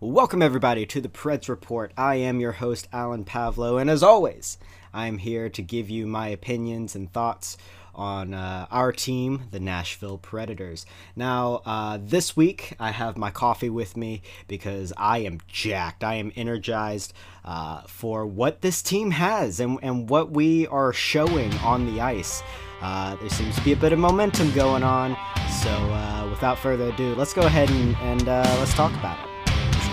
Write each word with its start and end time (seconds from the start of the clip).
Welcome, 0.00 0.42
everybody, 0.42 0.86
to 0.86 1.00
the 1.00 1.08
Preds 1.08 1.48
Report. 1.48 1.92
I 1.96 2.16
am 2.16 2.40
your 2.40 2.50
host, 2.50 2.88
Alan 2.92 3.24
Pavlo, 3.24 3.78
and 3.78 3.88
as 3.88 4.02
always, 4.02 4.58
I'm 4.92 5.18
here 5.18 5.48
to 5.50 5.62
give 5.62 5.88
you 5.88 6.04
my 6.04 6.26
opinions 6.28 6.96
and 6.96 7.12
thoughts 7.12 7.56
on 7.94 8.34
uh, 8.34 8.66
our 8.72 8.90
team, 8.90 9.44
the 9.52 9.60
Nashville 9.60 10.18
Predators. 10.18 10.84
Now, 11.14 11.62
uh, 11.64 12.00
this 12.02 12.36
week, 12.36 12.74
I 12.80 12.90
have 12.90 13.16
my 13.16 13.30
coffee 13.30 13.70
with 13.70 13.96
me 13.96 14.22
because 14.48 14.92
I 14.96 15.18
am 15.18 15.38
jacked. 15.46 16.02
I 16.02 16.14
am 16.14 16.32
energized 16.34 17.12
uh, 17.44 17.82
for 17.82 18.26
what 18.26 18.62
this 18.62 18.82
team 18.82 19.12
has 19.12 19.60
and, 19.60 19.78
and 19.80 20.10
what 20.10 20.32
we 20.32 20.66
are 20.66 20.92
showing 20.92 21.54
on 21.58 21.86
the 21.86 22.00
ice. 22.00 22.42
Uh, 22.82 23.14
there 23.14 23.30
seems 23.30 23.54
to 23.54 23.62
be 23.62 23.72
a 23.72 23.76
bit 23.76 23.92
of 23.92 24.00
momentum 24.00 24.52
going 24.54 24.82
on. 24.82 25.16
So, 25.62 25.70
uh, 25.70 26.26
without 26.30 26.58
further 26.58 26.88
ado, 26.88 27.14
let's 27.14 27.32
go 27.32 27.42
ahead 27.42 27.70
and, 27.70 27.96
and 27.98 28.28
uh, 28.28 28.56
let's 28.58 28.74
talk 28.74 28.92
about 28.94 29.24
it. 29.24 29.33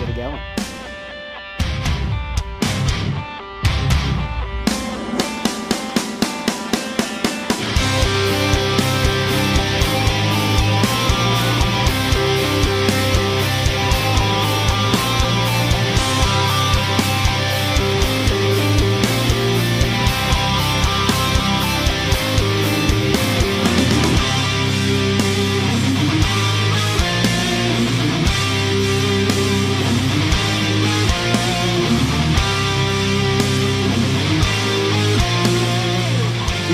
Get 0.02 0.08
it 0.08 0.16
going. 0.16 0.61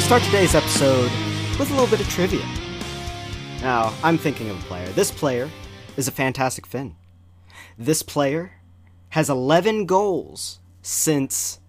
Start 0.09 0.23
today's 0.23 0.55
episode 0.55 1.13
with 1.59 1.69
a 1.71 1.75
little 1.75 1.87
bit 1.87 2.01
of 2.01 2.09
trivia. 2.09 2.43
Now, 3.61 3.93
I'm 4.03 4.17
thinking 4.17 4.49
of 4.49 4.59
a 4.59 4.63
player. 4.67 4.89
This 4.93 5.11
player 5.11 5.51
is 5.99 6.09
a 6.09 6.11
fantastic 6.11 6.67
Finn. 6.67 6.97
This 7.77 8.03
player 8.03 8.53
has 9.11 9.29
11 9.29 9.85
goals 9.85 10.61
since 10.81 11.61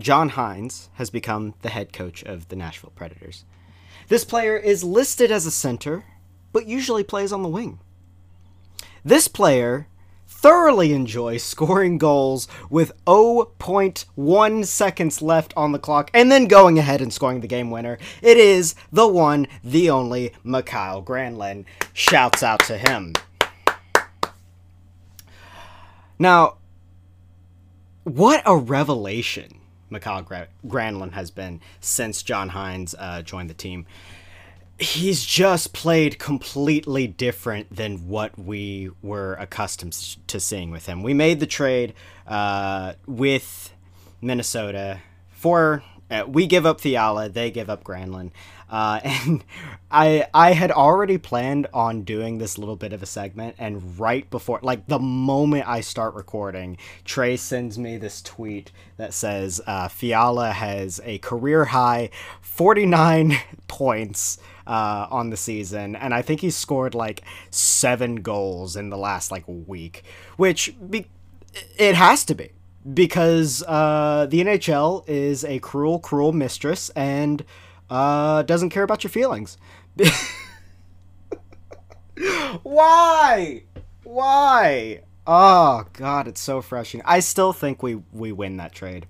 John 0.00 0.30
Hynes 0.30 0.88
has 0.94 1.10
become 1.10 1.54
the 1.62 1.68
head 1.68 1.92
coach 1.92 2.24
of 2.24 2.48
the 2.48 2.56
Nashville 2.56 2.90
Predators. 2.96 3.44
This 4.08 4.24
player 4.24 4.56
is 4.56 4.82
listed 4.82 5.30
as 5.30 5.46
a 5.46 5.52
center, 5.52 6.02
but 6.52 6.66
usually 6.66 7.04
plays 7.04 7.30
on 7.32 7.44
the 7.44 7.48
wing. 7.48 7.78
This 9.04 9.28
player 9.28 9.86
thoroughly 10.46 10.92
enjoy 10.92 11.36
scoring 11.36 11.98
goals 11.98 12.46
with 12.70 12.92
0.1 13.04 14.64
seconds 14.64 15.20
left 15.20 15.52
on 15.56 15.72
the 15.72 15.78
clock 15.80 16.08
and 16.14 16.30
then 16.30 16.44
going 16.44 16.78
ahead 16.78 17.02
and 17.02 17.12
scoring 17.12 17.40
the 17.40 17.48
game 17.48 17.68
winner. 17.68 17.98
It 18.22 18.36
is 18.36 18.76
the 18.92 19.08
one, 19.08 19.48
the 19.64 19.90
only 19.90 20.32
Mikael 20.44 21.02
Granlund. 21.02 21.64
Shouts 21.92 22.44
out 22.44 22.60
to 22.66 22.78
him. 22.78 23.14
Now, 26.16 26.58
what 28.04 28.40
a 28.46 28.56
revelation 28.56 29.58
Mikael 29.90 30.22
Gra- 30.22 30.46
Granlund 30.64 31.14
has 31.14 31.32
been 31.32 31.60
since 31.80 32.22
John 32.22 32.50
Hynes 32.50 32.94
uh, 32.96 33.22
joined 33.22 33.50
the 33.50 33.54
team 33.54 33.84
he's 34.78 35.24
just 35.24 35.72
played 35.72 36.18
completely 36.18 37.06
different 37.06 37.74
than 37.74 38.08
what 38.08 38.38
we 38.38 38.90
were 39.02 39.34
accustomed 39.34 39.92
to 40.26 40.38
seeing 40.38 40.70
with 40.70 40.86
him. 40.86 41.02
We 41.02 41.14
made 41.14 41.40
the 41.40 41.46
trade 41.46 41.94
uh, 42.26 42.94
with 43.06 43.72
Minnesota 44.20 45.00
for 45.30 45.82
uh, 46.08 46.24
we 46.26 46.46
give 46.46 46.64
up 46.64 46.80
Fiala, 46.80 47.28
they 47.28 47.50
give 47.50 47.68
up 47.68 47.82
Granlund. 47.82 48.30
Uh, 48.68 49.00
and 49.04 49.44
I 49.90 50.26
I 50.32 50.52
had 50.52 50.70
already 50.70 51.18
planned 51.18 51.66
on 51.72 52.02
doing 52.02 52.38
this 52.38 52.58
little 52.58 52.76
bit 52.76 52.92
of 52.92 53.02
a 53.02 53.06
segment, 53.06 53.56
and 53.58 53.98
right 53.98 54.28
before, 54.30 54.60
like 54.62 54.86
the 54.86 54.98
moment 54.98 55.68
I 55.68 55.80
start 55.80 56.14
recording, 56.14 56.76
Trey 57.04 57.36
sends 57.36 57.78
me 57.78 57.96
this 57.96 58.22
tweet 58.22 58.72
that 58.96 59.14
says 59.14 59.60
uh, 59.66 59.88
Fiala 59.88 60.52
has 60.52 61.00
a 61.04 61.18
career 61.18 61.66
high 61.66 62.10
49 62.40 63.38
points 63.68 64.38
uh, 64.66 65.06
on 65.10 65.30
the 65.30 65.36
season, 65.36 65.96
and 65.96 66.12
I 66.14 66.22
think 66.22 66.40
he 66.40 66.50
scored 66.50 66.94
like 66.94 67.22
seven 67.50 68.16
goals 68.16 68.76
in 68.76 68.90
the 68.90 68.98
last 68.98 69.30
like 69.30 69.44
week, 69.46 70.04
which 70.36 70.74
be- 70.90 71.06
it 71.78 71.94
has 71.94 72.24
to 72.26 72.34
be 72.34 72.50
because 72.92 73.62
uh, 73.66 74.26
the 74.28 74.40
NHL 74.40 75.04
is 75.08 75.44
a 75.44 75.58
cruel, 75.58 75.98
cruel 75.98 76.32
mistress 76.32 76.90
and 76.90 77.44
uh, 77.90 78.42
doesn't 78.42 78.70
care 78.70 78.82
about 78.82 79.04
your 79.04 79.10
feelings. 79.10 79.58
Why? 82.62 83.62
Why? 84.04 85.00
Oh 85.26 85.84
God, 85.92 86.28
it's 86.28 86.40
so 86.40 86.62
frustrating. 86.62 87.04
I 87.06 87.20
still 87.20 87.52
think 87.52 87.82
we 87.82 87.96
we 88.12 88.32
win 88.32 88.56
that 88.58 88.72
trade. 88.72 89.06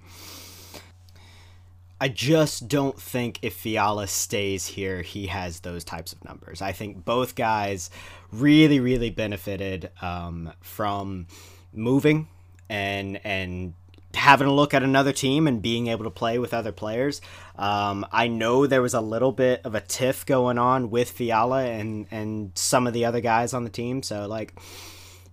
I 2.01 2.09
just 2.09 2.69
don't 2.69 3.01
think 3.01 3.39
if 3.43 3.55
Fiala 3.55 4.07
stays 4.07 4.67
here, 4.67 5.01
he 5.03 5.29
has 5.29 5.61
those 5.61 5.83
types 5.83 6.13
of 6.13 6.23
numbers. 6.25 6.61
I 6.61 6.73
think 6.73 7.05
both 7.05 7.35
guys 7.35 7.89
really, 8.31 8.81
really 8.81 9.11
benefited 9.11 9.91
um, 10.03 10.53
from 10.61 11.27
moving 11.73 12.29
and 12.69 13.21
and 13.25 13.75
having 14.15 14.47
a 14.47 14.53
look 14.53 14.73
at 14.73 14.83
another 14.83 15.13
team 15.13 15.47
and 15.47 15.61
being 15.61 15.89
able 15.89 16.05
to 16.05 16.11
play 16.11 16.39
with 16.39 16.55
other 16.55 16.73
players. 16.73 17.21
Um, 17.57 18.07
I 18.11 18.29
know 18.29 18.67
there 18.67 18.83
was 18.83 18.95
a 18.95 19.01
little 19.01 19.33
bit 19.33 19.61
of 19.65 19.75
a 19.75 19.81
tiff 19.81 20.25
going 20.25 20.59
on 20.59 20.91
with 20.91 21.11
Fiala 21.11 21.65
and 21.65 22.07
and 22.11 22.53
some 22.55 22.87
of 22.87 22.93
the 22.93 23.07
other 23.07 23.21
guys 23.21 23.55
on 23.55 23.65
the 23.65 23.71
team. 23.71 24.03
So 24.03 24.27
like, 24.27 24.55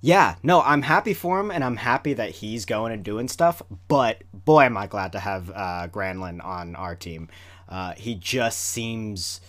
yeah, 0.06 0.36
no, 0.44 0.62
I'm 0.62 0.82
happy 0.82 1.14
for 1.14 1.40
him 1.40 1.50
and 1.50 1.64
I'm 1.64 1.78
happy 1.78 2.14
that 2.14 2.32
he's 2.32 2.66
going 2.66 2.92
and 2.92 3.06
doing 3.06 3.30
stuff. 3.30 3.62
But 3.88 4.22
boy, 4.34 4.64
am 4.64 4.76
I 4.76 4.86
glad 4.86 5.14
to 5.14 5.20
have 5.20 5.50
uh, 5.50 5.88
Granlund 5.90 6.44
on 6.44 6.76
our 6.76 6.94
team. 6.94 7.30
Uh, 7.70 7.94
he 7.94 8.14
just 8.14 8.60
seems 8.60 9.40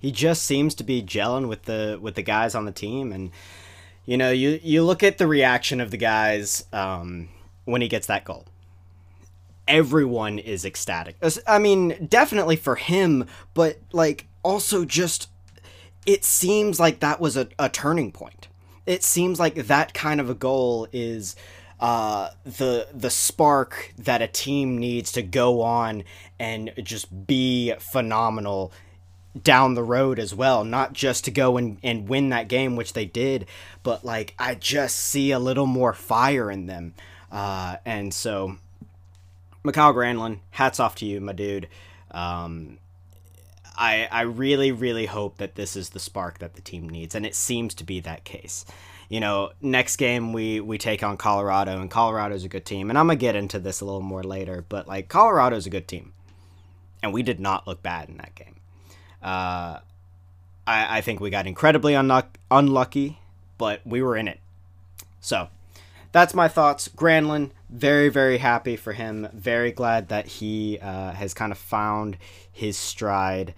he 0.00 0.10
just 0.10 0.42
seems 0.42 0.74
to 0.74 0.82
be 0.82 1.00
gelling 1.00 1.46
with 1.46 1.62
the 1.62 1.96
with 2.02 2.16
the 2.16 2.22
guys 2.22 2.56
on 2.56 2.64
the 2.64 2.72
team 2.72 3.12
and 3.12 3.30
you 4.04 4.16
know 4.16 4.32
you 4.32 4.58
you 4.64 4.82
look 4.82 5.04
at 5.04 5.18
the 5.18 5.28
reaction 5.28 5.80
of 5.80 5.92
the 5.92 5.96
guys 5.96 6.64
um, 6.72 7.28
when 7.64 7.80
he 7.80 7.88
gets 7.88 8.08
that 8.08 8.24
goal 8.24 8.46
everyone 9.66 10.38
is 10.38 10.64
ecstatic 10.64 11.16
i 11.46 11.58
mean 11.58 12.06
definitely 12.08 12.56
for 12.56 12.76
him 12.76 13.26
but 13.54 13.78
like 13.92 14.26
also 14.42 14.84
just 14.84 15.28
it 16.06 16.24
seems 16.24 16.80
like 16.80 17.00
that 17.00 17.20
was 17.20 17.36
a, 17.36 17.48
a 17.58 17.68
turning 17.68 18.10
point 18.10 18.48
it 18.88 19.04
seems 19.04 19.38
like 19.38 19.54
that 19.54 19.92
kind 19.92 20.18
of 20.18 20.30
a 20.30 20.34
goal 20.34 20.88
is 20.92 21.36
uh, 21.78 22.30
the 22.44 22.88
the 22.92 23.10
spark 23.10 23.92
that 23.98 24.22
a 24.22 24.26
team 24.26 24.78
needs 24.78 25.12
to 25.12 25.22
go 25.22 25.60
on 25.60 26.02
and 26.40 26.72
just 26.82 27.26
be 27.26 27.74
phenomenal 27.78 28.72
down 29.40 29.74
the 29.74 29.84
road 29.84 30.18
as 30.18 30.34
well, 30.34 30.64
not 30.64 30.94
just 30.94 31.26
to 31.26 31.30
go 31.30 31.58
and, 31.58 31.78
and 31.82 32.08
win 32.08 32.30
that 32.30 32.48
game, 32.48 32.76
which 32.76 32.94
they 32.94 33.04
did, 33.04 33.46
but 33.82 34.06
like 34.06 34.34
I 34.38 34.54
just 34.54 34.96
see 34.96 35.32
a 35.32 35.38
little 35.38 35.66
more 35.66 35.92
fire 35.92 36.50
in 36.50 36.64
them. 36.66 36.94
Uh, 37.30 37.76
and 37.84 38.12
so, 38.12 38.56
Mikael 39.62 39.92
Granlund, 39.92 40.38
hats 40.52 40.80
off 40.80 40.94
to 40.96 41.06
you, 41.06 41.20
my 41.20 41.32
dude. 41.32 41.68
Um, 42.10 42.78
I, 43.78 44.08
I 44.10 44.22
really, 44.22 44.72
really 44.72 45.06
hope 45.06 45.38
that 45.38 45.54
this 45.54 45.76
is 45.76 45.90
the 45.90 46.00
spark 46.00 46.38
that 46.40 46.54
the 46.54 46.60
team 46.60 46.88
needs, 46.88 47.14
and 47.14 47.24
it 47.24 47.34
seems 47.34 47.74
to 47.74 47.84
be 47.84 48.00
that 48.00 48.24
case. 48.24 48.64
You 49.08 49.20
know, 49.20 49.52
next 49.62 49.96
game 49.96 50.32
we, 50.32 50.60
we 50.60 50.76
take 50.76 51.02
on 51.02 51.16
Colorado, 51.16 51.80
and 51.80 51.90
Colorado's 51.90 52.44
a 52.44 52.48
good 52.48 52.66
team, 52.66 52.90
and 52.90 52.98
I'm 52.98 53.08
to 53.08 53.16
get 53.16 53.36
into 53.36 53.58
this 53.58 53.80
a 53.80 53.84
little 53.84 54.02
more 54.02 54.24
later, 54.24 54.64
but 54.68 54.88
like 54.88 55.08
Colorado's 55.08 55.66
a 55.66 55.70
good 55.70 55.86
team, 55.86 56.12
and 57.02 57.12
we 57.12 57.22
did 57.22 57.40
not 57.40 57.66
look 57.66 57.82
bad 57.82 58.08
in 58.08 58.16
that 58.18 58.34
game. 58.34 58.56
Uh, 59.22 59.78
I, 60.66 60.98
I 60.98 61.00
think 61.00 61.20
we 61.20 61.30
got 61.30 61.46
incredibly 61.46 61.92
unluck- 61.92 62.36
unlucky, 62.50 63.20
but 63.56 63.80
we 63.86 64.02
were 64.02 64.16
in 64.16 64.28
it. 64.28 64.40
So 65.20 65.48
that's 66.12 66.34
my 66.34 66.48
thoughts. 66.48 66.88
Granlund, 66.88 67.50
very, 67.70 68.08
very 68.08 68.38
happy 68.38 68.76
for 68.76 68.92
him. 68.92 69.28
Very 69.32 69.72
glad 69.72 70.08
that 70.08 70.26
he 70.26 70.78
uh, 70.80 71.12
has 71.12 71.32
kind 71.32 71.52
of 71.52 71.58
found 71.58 72.16
his 72.50 72.76
stride. 72.76 73.54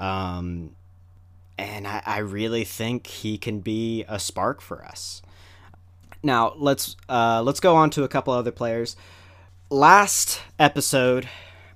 Um, 0.00 0.74
and 1.58 1.86
I, 1.86 2.02
I, 2.06 2.18
really 2.20 2.64
think 2.64 3.06
he 3.06 3.36
can 3.36 3.60
be 3.60 4.02
a 4.08 4.18
spark 4.18 4.62
for 4.62 4.82
us. 4.82 5.20
Now 6.22 6.54
let's 6.56 6.96
uh, 7.06 7.42
let's 7.44 7.60
go 7.60 7.76
on 7.76 7.90
to 7.90 8.02
a 8.02 8.08
couple 8.08 8.32
other 8.32 8.50
players. 8.50 8.96
Last 9.68 10.40
episode, 10.58 11.28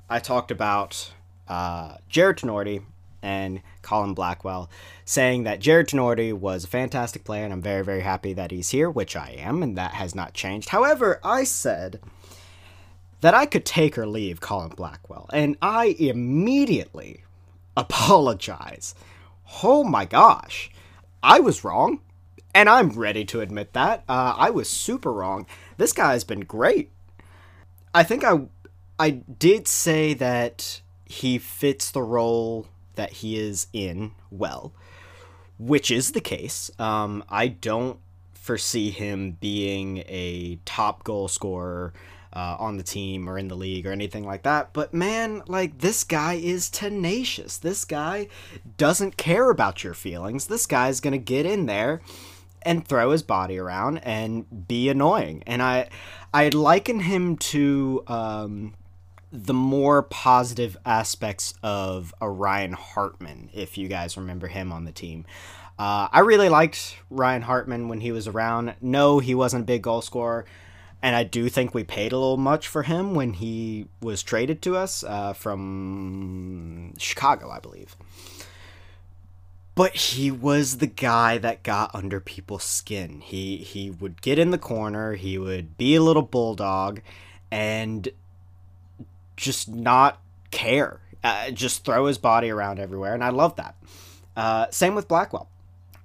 I 0.08 0.20
talked 0.20 0.50
about 0.50 1.12
uh, 1.48 1.96
Jarred 2.08 2.38
Tinordi 2.38 2.82
and 3.22 3.60
Colin 3.82 4.14
Blackwell, 4.14 4.70
saying 5.04 5.44
that 5.44 5.60
Jarred 5.60 5.88
Tinordi 5.88 6.32
was 6.32 6.64
a 6.64 6.68
fantastic 6.68 7.24
player, 7.24 7.44
and 7.44 7.52
I'm 7.52 7.62
very, 7.62 7.84
very 7.84 8.00
happy 8.00 8.32
that 8.32 8.50
he's 8.50 8.70
here, 8.70 8.90
which 8.90 9.16
I 9.16 9.34
am, 9.38 9.62
and 9.62 9.76
that 9.76 9.92
has 9.92 10.14
not 10.14 10.32
changed. 10.32 10.70
However, 10.70 11.20
I 11.22 11.44
said 11.44 12.00
that 13.20 13.34
I 13.34 13.44
could 13.44 13.66
take 13.66 13.98
or 13.98 14.06
leave 14.06 14.40
Colin 14.40 14.70
Blackwell, 14.70 15.28
and 15.32 15.56
I 15.60 15.94
immediately 15.98 17.24
apologize. 17.76 18.94
Oh 19.62 19.84
my 19.84 20.04
gosh, 20.04 20.70
I 21.22 21.40
was 21.40 21.64
wrong, 21.64 22.00
and 22.54 22.68
I'm 22.68 22.90
ready 22.90 23.24
to 23.26 23.40
admit 23.40 23.72
that. 23.72 24.04
Uh, 24.08 24.34
I 24.36 24.50
was 24.50 24.68
super 24.68 25.12
wrong. 25.12 25.46
This 25.76 25.92
guy's 25.92 26.24
been 26.24 26.40
great. 26.40 26.90
I 27.94 28.02
think 28.02 28.24
I 28.24 28.46
I 28.98 29.10
did 29.10 29.68
say 29.68 30.14
that 30.14 30.80
he 31.04 31.38
fits 31.38 31.90
the 31.90 32.02
role 32.02 32.66
that 32.94 33.12
he 33.12 33.38
is 33.38 33.66
in 33.72 34.12
well, 34.30 34.72
which 35.58 35.90
is 35.90 36.12
the 36.12 36.20
case. 36.20 36.70
Um, 36.78 37.24
I 37.28 37.48
don't 37.48 37.98
foresee 38.34 38.90
him 38.90 39.32
being 39.40 39.98
a 40.06 40.58
top 40.64 41.02
goal 41.02 41.28
scorer 41.28 41.92
uh, 42.34 42.56
on 42.58 42.76
the 42.76 42.82
team 42.82 43.28
or 43.28 43.38
in 43.38 43.48
the 43.48 43.54
league 43.54 43.86
or 43.86 43.92
anything 43.92 44.24
like 44.24 44.42
that. 44.42 44.72
But 44.72 44.92
man, 44.92 45.42
like 45.46 45.78
this 45.78 46.04
guy 46.04 46.34
is 46.34 46.68
tenacious. 46.68 47.58
This 47.58 47.84
guy 47.84 48.28
doesn't 48.76 49.16
care 49.16 49.50
about 49.50 49.84
your 49.84 49.94
feelings. 49.94 50.46
This 50.46 50.66
guy's 50.66 51.00
gonna 51.00 51.18
get 51.18 51.46
in 51.46 51.66
there 51.66 52.00
and 52.62 52.86
throw 52.86 53.10
his 53.10 53.22
body 53.22 53.58
around 53.58 53.98
and 53.98 54.66
be 54.66 54.88
annoying. 54.88 55.42
And 55.46 55.62
I, 55.62 55.88
I 56.32 56.48
liken 56.48 57.00
him 57.00 57.36
to 57.36 58.02
um, 58.06 58.74
the 59.30 59.54
more 59.54 60.02
positive 60.02 60.76
aspects 60.86 61.54
of 61.62 62.14
Ryan 62.20 62.72
Hartman, 62.72 63.50
if 63.52 63.76
you 63.76 63.88
guys 63.88 64.16
remember 64.16 64.46
him 64.46 64.72
on 64.72 64.84
the 64.84 64.92
team. 64.92 65.26
Uh, 65.78 66.08
I 66.12 66.20
really 66.20 66.48
liked 66.48 66.96
Ryan 67.10 67.42
Hartman 67.42 67.88
when 67.88 68.00
he 68.00 68.12
was 68.12 68.28
around. 68.28 68.74
No, 68.80 69.18
he 69.18 69.34
wasn't 69.34 69.64
a 69.64 69.66
big 69.66 69.82
goal 69.82 70.02
scorer. 70.02 70.46
And 71.04 71.14
I 71.14 71.22
do 71.22 71.50
think 71.50 71.74
we 71.74 71.84
paid 71.84 72.12
a 72.12 72.18
little 72.18 72.38
much 72.38 72.66
for 72.66 72.84
him 72.84 73.14
when 73.14 73.34
he 73.34 73.88
was 74.00 74.22
traded 74.22 74.62
to 74.62 74.74
us 74.74 75.04
uh, 75.04 75.34
from 75.34 76.94
Chicago, 76.96 77.50
I 77.50 77.58
believe. 77.60 77.94
But 79.74 79.94
he 79.94 80.30
was 80.30 80.78
the 80.78 80.86
guy 80.86 81.36
that 81.36 81.62
got 81.62 81.94
under 81.94 82.20
people's 82.20 82.64
skin. 82.64 83.20
He 83.20 83.58
he 83.58 83.90
would 83.90 84.22
get 84.22 84.38
in 84.38 84.50
the 84.50 84.56
corner, 84.56 85.12
he 85.12 85.36
would 85.36 85.76
be 85.76 85.94
a 85.94 86.02
little 86.02 86.22
bulldog, 86.22 87.02
and 87.50 88.08
just 89.36 89.68
not 89.68 90.22
care, 90.52 91.00
uh, 91.22 91.50
just 91.50 91.84
throw 91.84 92.06
his 92.06 92.16
body 92.16 92.48
around 92.48 92.78
everywhere, 92.78 93.12
and 93.12 93.22
I 93.22 93.28
love 93.28 93.56
that. 93.56 93.74
Uh, 94.34 94.68
same 94.70 94.94
with 94.94 95.08
Blackwell. 95.08 95.50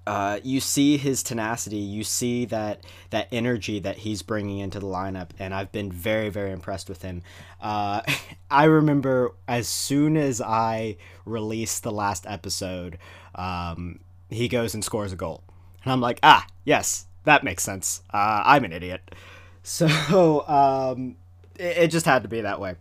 Uh, 0.09 0.39
you 0.43 0.59
see 0.59 0.97
his 0.97 1.21
tenacity, 1.21 1.77
you 1.77 2.03
see 2.03 2.43
that 2.43 2.83
that 3.11 3.27
energy 3.31 3.77
that 3.77 3.99
he's 3.99 4.23
bringing 4.23 4.57
into 4.57 4.79
the 4.79 4.87
lineup, 4.87 5.29
and 5.37 5.53
I've 5.53 5.71
been 5.71 5.91
very, 5.91 6.29
very 6.29 6.51
impressed 6.51 6.89
with 6.89 7.03
him. 7.03 7.21
Uh, 7.61 8.01
I 8.49 8.63
remember 8.63 9.35
as 9.47 9.67
soon 9.67 10.17
as 10.17 10.41
I 10.41 10.97
released 11.25 11.83
the 11.83 11.91
last 11.91 12.25
episode, 12.25 12.97
um, 13.35 13.99
he 14.31 14.47
goes 14.47 14.73
and 14.73 14.83
scores 14.83 15.13
a 15.13 15.15
goal, 15.15 15.43
and 15.83 15.93
I'm 15.93 16.01
like, 16.01 16.19
ah, 16.23 16.47
yes, 16.63 17.05
that 17.25 17.43
makes 17.43 17.61
sense. 17.61 18.01
Uh, 18.11 18.41
I'm 18.45 18.65
an 18.65 18.73
idiot, 18.73 19.13
so 19.61 20.47
um, 20.47 21.17
it, 21.59 21.77
it 21.77 21.87
just 21.91 22.07
had 22.07 22.23
to 22.23 22.29
be 22.29 22.41
that 22.41 22.59
way 22.59 22.77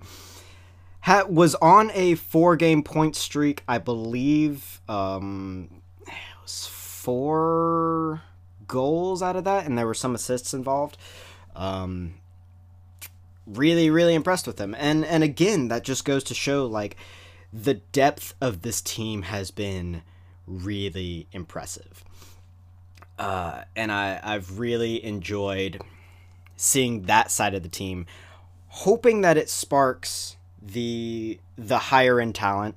was 1.28 1.54
on 1.56 1.90
a 1.92 2.14
four 2.14 2.56
game 2.56 2.82
point 2.82 3.16
streak, 3.16 3.64
I 3.68 3.76
believe. 3.76 4.80
Um, 4.88 5.77
four 7.08 8.20
goals 8.66 9.22
out 9.22 9.34
of 9.34 9.44
that, 9.44 9.64
and 9.64 9.78
there 9.78 9.86
were 9.86 9.94
some 9.94 10.14
assists 10.14 10.52
involved. 10.52 10.98
Um, 11.56 12.16
really, 13.46 13.88
really 13.88 14.14
impressed 14.14 14.46
with 14.46 14.60
him, 14.60 14.74
and 14.78 15.06
and 15.06 15.24
again, 15.24 15.68
that 15.68 15.84
just 15.84 16.04
goes 16.04 16.22
to 16.24 16.34
show 16.34 16.66
like 16.66 16.98
the 17.50 17.72
depth 17.72 18.34
of 18.42 18.60
this 18.60 18.82
team 18.82 19.22
has 19.22 19.50
been 19.50 20.02
really 20.46 21.28
impressive. 21.32 22.04
Uh, 23.18 23.62
and 23.74 23.90
I, 23.90 24.20
I've 24.22 24.58
really 24.58 25.02
enjoyed 25.02 25.80
seeing 26.56 27.04
that 27.04 27.30
side 27.30 27.54
of 27.54 27.62
the 27.62 27.70
team, 27.70 28.04
hoping 28.66 29.22
that 29.22 29.38
it 29.38 29.48
sparks 29.48 30.36
the 30.60 31.40
the 31.56 31.78
higher 31.78 32.20
end 32.20 32.34
talent, 32.34 32.74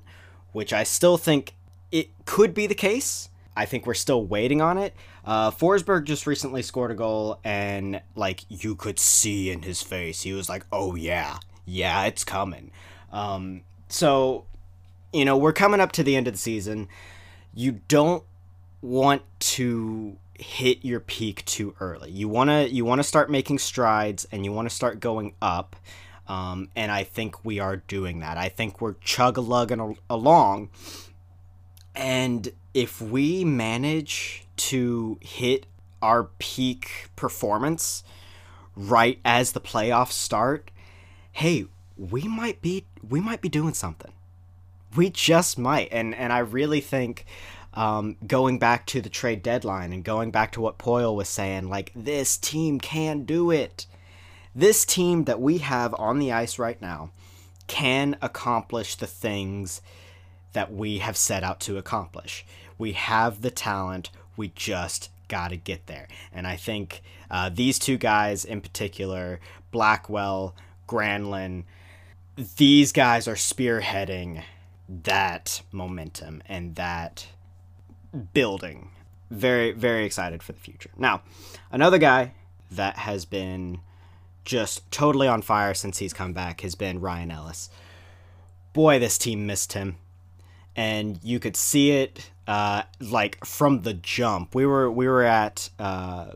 which 0.52 0.72
I 0.72 0.84
still 0.84 1.18
think 1.18 1.52
it 1.90 2.08
could 2.24 2.54
be 2.54 2.66
the 2.66 2.74
case. 2.74 3.28
I 3.56 3.66
think 3.66 3.86
we're 3.86 3.94
still 3.94 4.24
waiting 4.24 4.60
on 4.60 4.78
it. 4.78 4.94
Uh, 5.24 5.50
Forsberg 5.50 6.04
just 6.04 6.26
recently 6.26 6.62
scored 6.62 6.90
a 6.90 6.94
goal, 6.94 7.38
and 7.44 8.00
like 8.16 8.44
you 8.48 8.74
could 8.74 8.98
see 8.98 9.50
in 9.50 9.62
his 9.62 9.82
face, 9.82 10.22
he 10.22 10.32
was 10.32 10.48
like, 10.48 10.64
"Oh 10.72 10.94
yeah, 10.94 11.38
yeah, 11.64 12.04
it's 12.04 12.24
coming." 12.24 12.70
Um, 13.12 13.62
so, 13.88 14.46
you 15.12 15.24
know, 15.24 15.36
we're 15.36 15.52
coming 15.52 15.80
up 15.80 15.92
to 15.92 16.02
the 16.02 16.16
end 16.16 16.26
of 16.26 16.34
the 16.34 16.38
season. 16.38 16.88
You 17.54 17.80
don't 17.88 18.24
want 18.80 19.22
to 19.40 20.16
hit 20.34 20.84
your 20.84 21.00
peak 21.00 21.44
too 21.44 21.74
early. 21.78 22.10
You 22.10 22.28
wanna 22.28 22.64
you 22.64 22.84
wanna 22.84 23.04
start 23.04 23.30
making 23.30 23.58
strides, 23.58 24.26
and 24.32 24.44
you 24.44 24.52
want 24.52 24.68
to 24.68 24.74
start 24.74 25.00
going 25.00 25.34
up. 25.42 25.76
Um, 26.26 26.68
and 26.74 26.90
I 26.90 27.04
think 27.04 27.44
we 27.44 27.58
are 27.58 27.76
doing 27.76 28.20
that. 28.20 28.38
I 28.38 28.48
think 28.48 28.80
we're 28.80 28.94
chug 28.94 29.36
a 29.36 29.40
lugging 29.40 29.98
along. 30.08 30.70
And 31.94 32.52
if 32.74 33.00
we 33.00 33.44
manage 33.44 34.46
to 34.56 35.18
hit 35.20 35.66
our 36.00 36.24
peak 36.38 37.10
performance 37.16 38.02
right 38.74 39.18
as 39.24 39.52
the 39.52 39.60
playoffs 39.60 40.12
start, 40.12 40.70
hey, 41.32 41.66
we 41.96 42.22
might 42.22 42.60
be 42.62 42.84
we 43.08 43.20
might 43.20 43.40
be 43.40 43.48
doing 43.48 43.74
something. 43.74 44.12
We 44.96 45.10
just 45.10 45.58
might. 45.58 45.88
And 45.92 46.14
and 46.14 46.32
I 46.32 46.38
really 46.38 46.80
think 46.80 47.26
um, 47.74 48.16
going 48.26 48.58
back 48.58 48.86
to 48.86 49.00
the 49.00 49.08
trade 49.08 49.42
deadline 49.42 49.92
and 49.92 50.04
going 50.04 50.30
back 50.30 50.52
to 50.52 50.60
what 50.60 50.78
Poile 50.78 51.14
was 51.14 51.28
saying, 51.28 51.68
like 51.68 51.92
this 51.94 52.36
team 52.36 52.78
can 52.78 53.24
do 53.24 53.50
it 53.50 53.86
this 54.54 54.84
team 54.84 55.24
that 55.24 55.40
we 55.40 55.58
have 55.58 55.94
on 55.98 56.18
the 56.18 56.32
ice 56.32 56.58
right 56.58 56.80
now 56.80 57.10
can 57.66 58.16
accomplish 58.20 58.96
the 58.96 59.06
things 59.06 59.80
that 60.52 60.72
we 60.72 60.98
have 60.98 61.16
set 61.16 61.42
out 61.42 61.60
to 61.60 61.78
accomplish. 61.78 62.44
We 62.82 62.94
have 62.94 63.42
the 63.42 63.52
talent, 63.52 64.10
we 64.36 64.48
just 64.56 65.10
got 65.28 65.50
to 65.50 65.56
get 65.56 65.86
there. 65.86 66.08
And 66.32 66.48
I 66.48 66.56
think 66.56 67.00
uh, 67.30 67.48
these 67.48 67.78
two 67.78 67.96
guys 67.96 68.44
in 68.44 68.60
particular, 68.60 69.38
Blackwell, 69.70 70.56
Granlund, 70.88 71.62
these 72.56 72.90
guys 72.90 73.28
are 73.28 73.36
spearheading 73.36 74.42
that 74.88 75.62
momentum 75.70 76.42
and 76.48 76.74
that 76.74 77.28
building. 78.34 78.90
Very, 79.30 79.70
very 79.70 80.04
excited 80.04 80.42
for 80.42 80.50
the 80.50 80.58
future. 80.58 80.90
Now, 80.98 81.22
another 81.70 81.98
guy 81.98 82.34
that 82.72 82.96
has 82.96 83.24
been 83.24 83.78
just 84.44 84.90
totally 84.90 85.28
on 85.28 85.40
fire 85.42 85.74
since 85.74 85.98
he's 85.98 86.12
come 86.12 86.32
back 86.32 86.62
has 86.62 86.74
been 86.74 87.00
Ryan 87.00 87.30
Ellis. 87.30 87.70
Boy, 88.72 88.98
this 88.98 89.18
team 89.18 89.46
missed 89.46 89.74
him. 89.74 89.98
And 90.74 91.20
you 91.22 91.38
could 91.38 91.54
see 91.54 91.92
it 91.92 92.30
uh, 92.46 92.82
like 93.00 93.44
from 93.44 93.82
the 93.82 93.94
jump. 93.94 94.54
We 94.54 94.66
were 94.66 94.90
we 94.90 95.08
were 95.08 95.22
at 95.22 95.70
uh, 95.78 96.32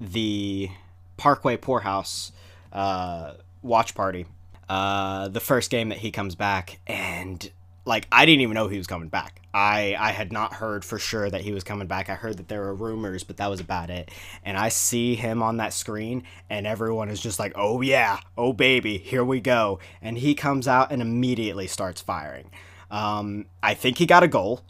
the 0.00 0.70
Parkway 1.16 1.56
Poorhouse 1.56 2.32
uh, 2.72 3.34
watch 3.62 3.94
party. 3.94 4.26
Uh, 4.68 5.28
the 5.28 5.40
first 5.40 5.70
game 5.70 5.88
that 5.88 5.98
he 5.98 6.10
comes 6.10 6.34
back, 6.34 6.78
and 6.86 7.50
like 7.84 8.06
I 8.12 8.26
didn't 8.26 8.42
even 8.42 8.54
know 8.54 8.68
he 8.68 8.78
was 8.78 8.86
coming 8.86 9.08
back. 9.08 9.40
I 9.54 9.96
I 9.98 10.12
had 10.12 10.30
not 10.30 10.52
heard 10.52 10.84
for 10.84 10.98
sure 10.98 11.28
that 11.30 11.40
he 11.40 11.52
was 11.52 11.64
coming 11.64 11.88
back. 11.88 12.10
I 12.10 12.14
heard 12.14 12.36
that 12.36 12.48
there 12.48 12.60
were 12.60 12.74
rumors, 12.74 13.24
but 13.24 13.38
that 13.38 13.48
was 13.48 13.60
about 13.60 13.88
it. 13.90 14.10
And 14.44 14.58
I 14.58 14.68
see 14.68 15.14
him 15.14 15.42
on 15.42 15.56
that 15.56 15.72
screen 15.72 16.24
and 16.50 16.66
everyone 16.66 17.08
is 17.08 17.20
just 17.20 17.38
like, 17.38 17.52
"Oh 17.56 17.80
yeah, 17.80 18.20
oh 18.36 18.52
baby, 18.52 18.98
here 18.98 19.24
we 19.24 19.40
go." 19.40 19.80
And 20.02 20.18
he 20.18 20.34
comes 20.34 20.68
out 20.68 20.92
and 20.92 21.00
immediately 21.00 21.66
starts 21.66 22.00
firing. 22.02 22.50
Um, 22.90 23.46
I 23.62 23.74
think 23.74 23.98
he 23.98 24.06
got 24.06 24.22
a 24.22 24.28
goal. 24.28 24.62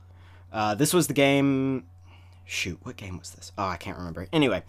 Uh, 0.53 0.75
this 0.75 0.93
was 0.93 1.07
the 1.07 1.15
game 1.15 1.85
shoot, 2.49 2.79
what 2.83 2.97
game 2.97 3.19
was 3.19 3.31
this? 3.31 3.53
Oh, 3.57 3.67
I 3.67 3.77
can't 3.77 3.99
remember. 3.99 4.27
Anyway, 4.33 4.63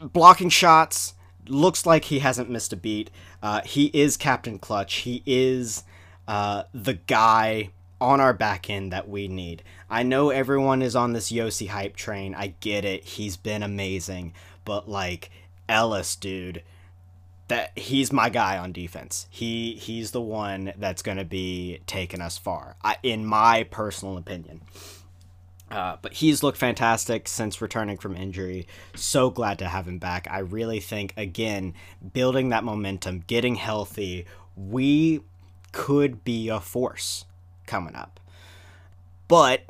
blocking 0.00 0.48
shots, 0.48 1.14
looks 1.46 1.84
like 1.84 2.04
he 2.04 2.20
hasn't 2.20 2.48
missed 2.48 2.72
a 2.72 2.76
beat. 2.76 3.10
Uh, 3.42 3.60
he 3.62 3.86
is 3.86 4.16
Captain 4.16 4.58
Clutch. 4.58 4.94
He 4.96 5.22
is 5.26 5.82
uh, 6.26 6.64
the 6.72 6.94
guy 6.94 7.70
on 8.00 8.20
our 8.20 8.32
back 8.32 8.70
end 8.70 8.92
that 8.92 9.08
we 9.08 9.26
need. 9.26 9.62
I 9.90 10.04
know 10.04 10.30
everyone 10.30 10.82
is 10.82 10.94
on 10.94 11.12
this 11.12 11.32
Josi 11.32 11.68
hype 11.68 11.96
train. 11.96 12.34
I 12.34 12.54
get 12.60 12.84
it. 12.84 13.04
He's 13.04 13.36
been 13.36 13.62
amazing. 13.62 14.34
But 14.64 14.88
like 14.88 15.30
Ellis, 15.68 16.14
dude, 16.14 16.62
that 17.48 17.76
he's 17.76 18.12
my 18.12 18.28
guy 18.28 18.58
on 18.58 18.72
defense. 18.72 19.26
He 19.30 19.74
he's 19.74 20.12
the 20.12 20.20
one 20.20 20.72
that's 20.76 21.02
going 21.02 21.18
to 21.18 21.24
be 21.24 21.80
taking 21.86 22.20
us 22.20 22.38
far, 22.38 22.76
I, 22.82 22.96
in 23.02 23.26
my 23.26 23.64
personal 23.64 24.16
opinion. 24.16 24.62
Uh, 25.70 25.96
but 26.00 26.14
he's 26.14 26.42
looked 26.42 26.56
fantastic 26.56 27.28
since 27.28 27.60
returning 27.60 27.98
from 27.98 28.16
injury. 28.16 28.66
So 28.94 29.28
glad 29.28 29.58
to 29.58 29.68
have 29.68 29.86
him 29.86 29.98
back. 29.98 30.26
I 30.30 30.38
really 30.38 30.80
think, 30.80 31.12
again, 31.16 31.74
building 32.14 32.48
that 32.48 32.64
momentum, 32.64 33.24
getting 33.26 33.56
healthy, 33.56 34.24
we 34.56 35.20
could 35.72 36.24
be 36.24 36.48
a 36.48 36.60
force 36.60 37.26
coming 37.66 37.94
up. 37.94 38.18
But 39.26 39.64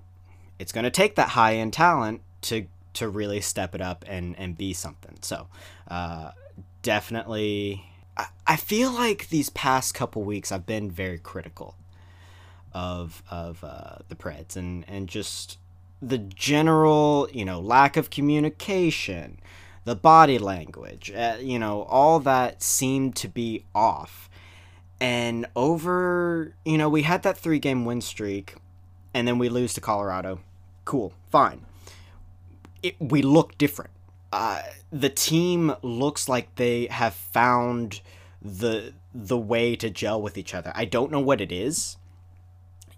it's 0.61 0.70
going 0.70 0.85
to 0.85 0.90
take 0.90 1.16
that 1.16 1.30
high 1.30 1.56
end 1.56 1.73
talent 1.73 2.23
to 2.42 2.66
to 2.94 3.08
really 3.08 3.40
step 3.40 3.75
it 3.75 3.80
up 3.80 4.04
and 4.08 4.38
and 4.38 4.56
be 4.56 4.73
something. 4.73 5.18
So, 5.20 5.49
uh, 5.88 6.30
definitely, 6.88 7.85
I, 8.16 8.28
I 8.47 8.57
feel 8.57 8.90
like 8.90 9.28
these 9.28 9.50
past 9.50 9.92
couple 9.92 10.23
weeks 10.23 10.50
I've 10.50 10.64
been 10.64 10.90
very 10.90 11.18
critical 11.18 11.76
of 12.73 13.23
of 13.30 13.62
uh, 13.62 13.97
the 14.09 14.14
Preds 14.14 14.57
and 14.57 14.87
and 14.88 15.07
just 15.07 15.59
the 16.00 16.16
general, 16.16 17.28
you 17.30 17.45
know, 17.45 17.61
lack 17.61 17.99
of 17.99 18.09
communication, 18.09 19.38
the 19.85 19.95
body 19.95 20.38
language, 20.38 21.11
uh, 21.11 21.37
you 21.38 21.59
know, 21.59 21.83
all 21.83 22.21
that 22.21 22.62
seemed 22.62 23.14
to 23.16 23.28
be 23.28 23.66
off. 23.75 24.30
And 24.99 25.45
over, 25.54 26.54
you 26.64 26.78
know, 26.78 26.88
we 26.88 27.02
had 27.02 27.23
that 27.25 27.37
three 27.37 27.59
game 27.59 27.85
win 27.85 28.00
streak, 28.00 28.54
and 29.12 29.28
then 29.28 29.37
we 29.37 29.50
lose 29.50 29.75
to 29.75 29.83
Colorado. 29.83 30.40
Cool, 30.87 31.12
fine. 31.30 31.66
It, 32.83 32.97
we 32.99 33.21
look 33.21 33.59
different. 33.59 33.90
Uh, 34.32 34.62
the 34.90 35.08
team 35.08 35.75
looks 35.82 36.28
like 36.28 36.54
they 36.56 36.87
have 36.87 37.14
found 37.14 38.00
the 38.42 38.92
the 39.14 39.38
way 39.38 39.75
to 39.75 39.90
gel 39.90 40.20
with 40.20 40.38
each 40.38 40.54
other. 40.54 40.70
I 40.75 40.85
don't 40.85 41.11
know 41.11 41.20
what 41.20 41.40
it 41.40 41.50
is 41.50 41.97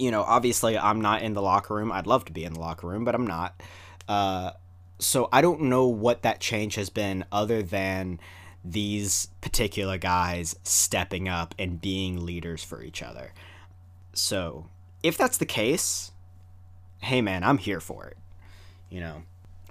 you 0.00 0.10
know, 0.10 0.22
obviously 0.22 0.78
I'm 0.78 1.02
not 1.02 1.20
in 1.20 1.34
the 1.34 1.42
locker 1.42 1.74
room. 1.74 1.92
I'd 1.92 2.06
love 2.06 2.24
to 2.24 2.32
be 2.32 2.44
in 2.44 2.54
the 2.54 2.60
locker 2.60 2.86
room, 2.86 3.04
but 3.04 3.14
I'm 3.14 3.26
not. 3.26 3.62
Uh, 4.08 4.52
so 4.98 5.28
I 5.30 5.42
don't 5.42 5.60
know 5.62 5.86
what 5.86 6.22
that 6.22 6.40
change 6.40 6.76
has 6.76 6.88
been 6.88 7.26
other 7.30 7.62
than 7.62 8.18
these 8.64 9.28
particular 9.42 9.98
guys 9.98 10.56
stepping 10.64 11.28
up 11.28 11.54
and 11.58 11.82
being 11.82 12.24
leaders 12.24 12.64
for 12.64 12.82
each 12.82 13.02
other. 13.02 13.34
So 14.14 14.68
if 15.02 15.18
that's 15.18 15.36
the 15.36 15.46
case, 15.46 16.12
hey 17.00 17.20
man, 17.20 17.44
I'm 17.44 17.58
here 17.58 17.80
for 17.80 18.06
it. 18.06 18.16
You 18.88 19.00
know. 19.00 19.22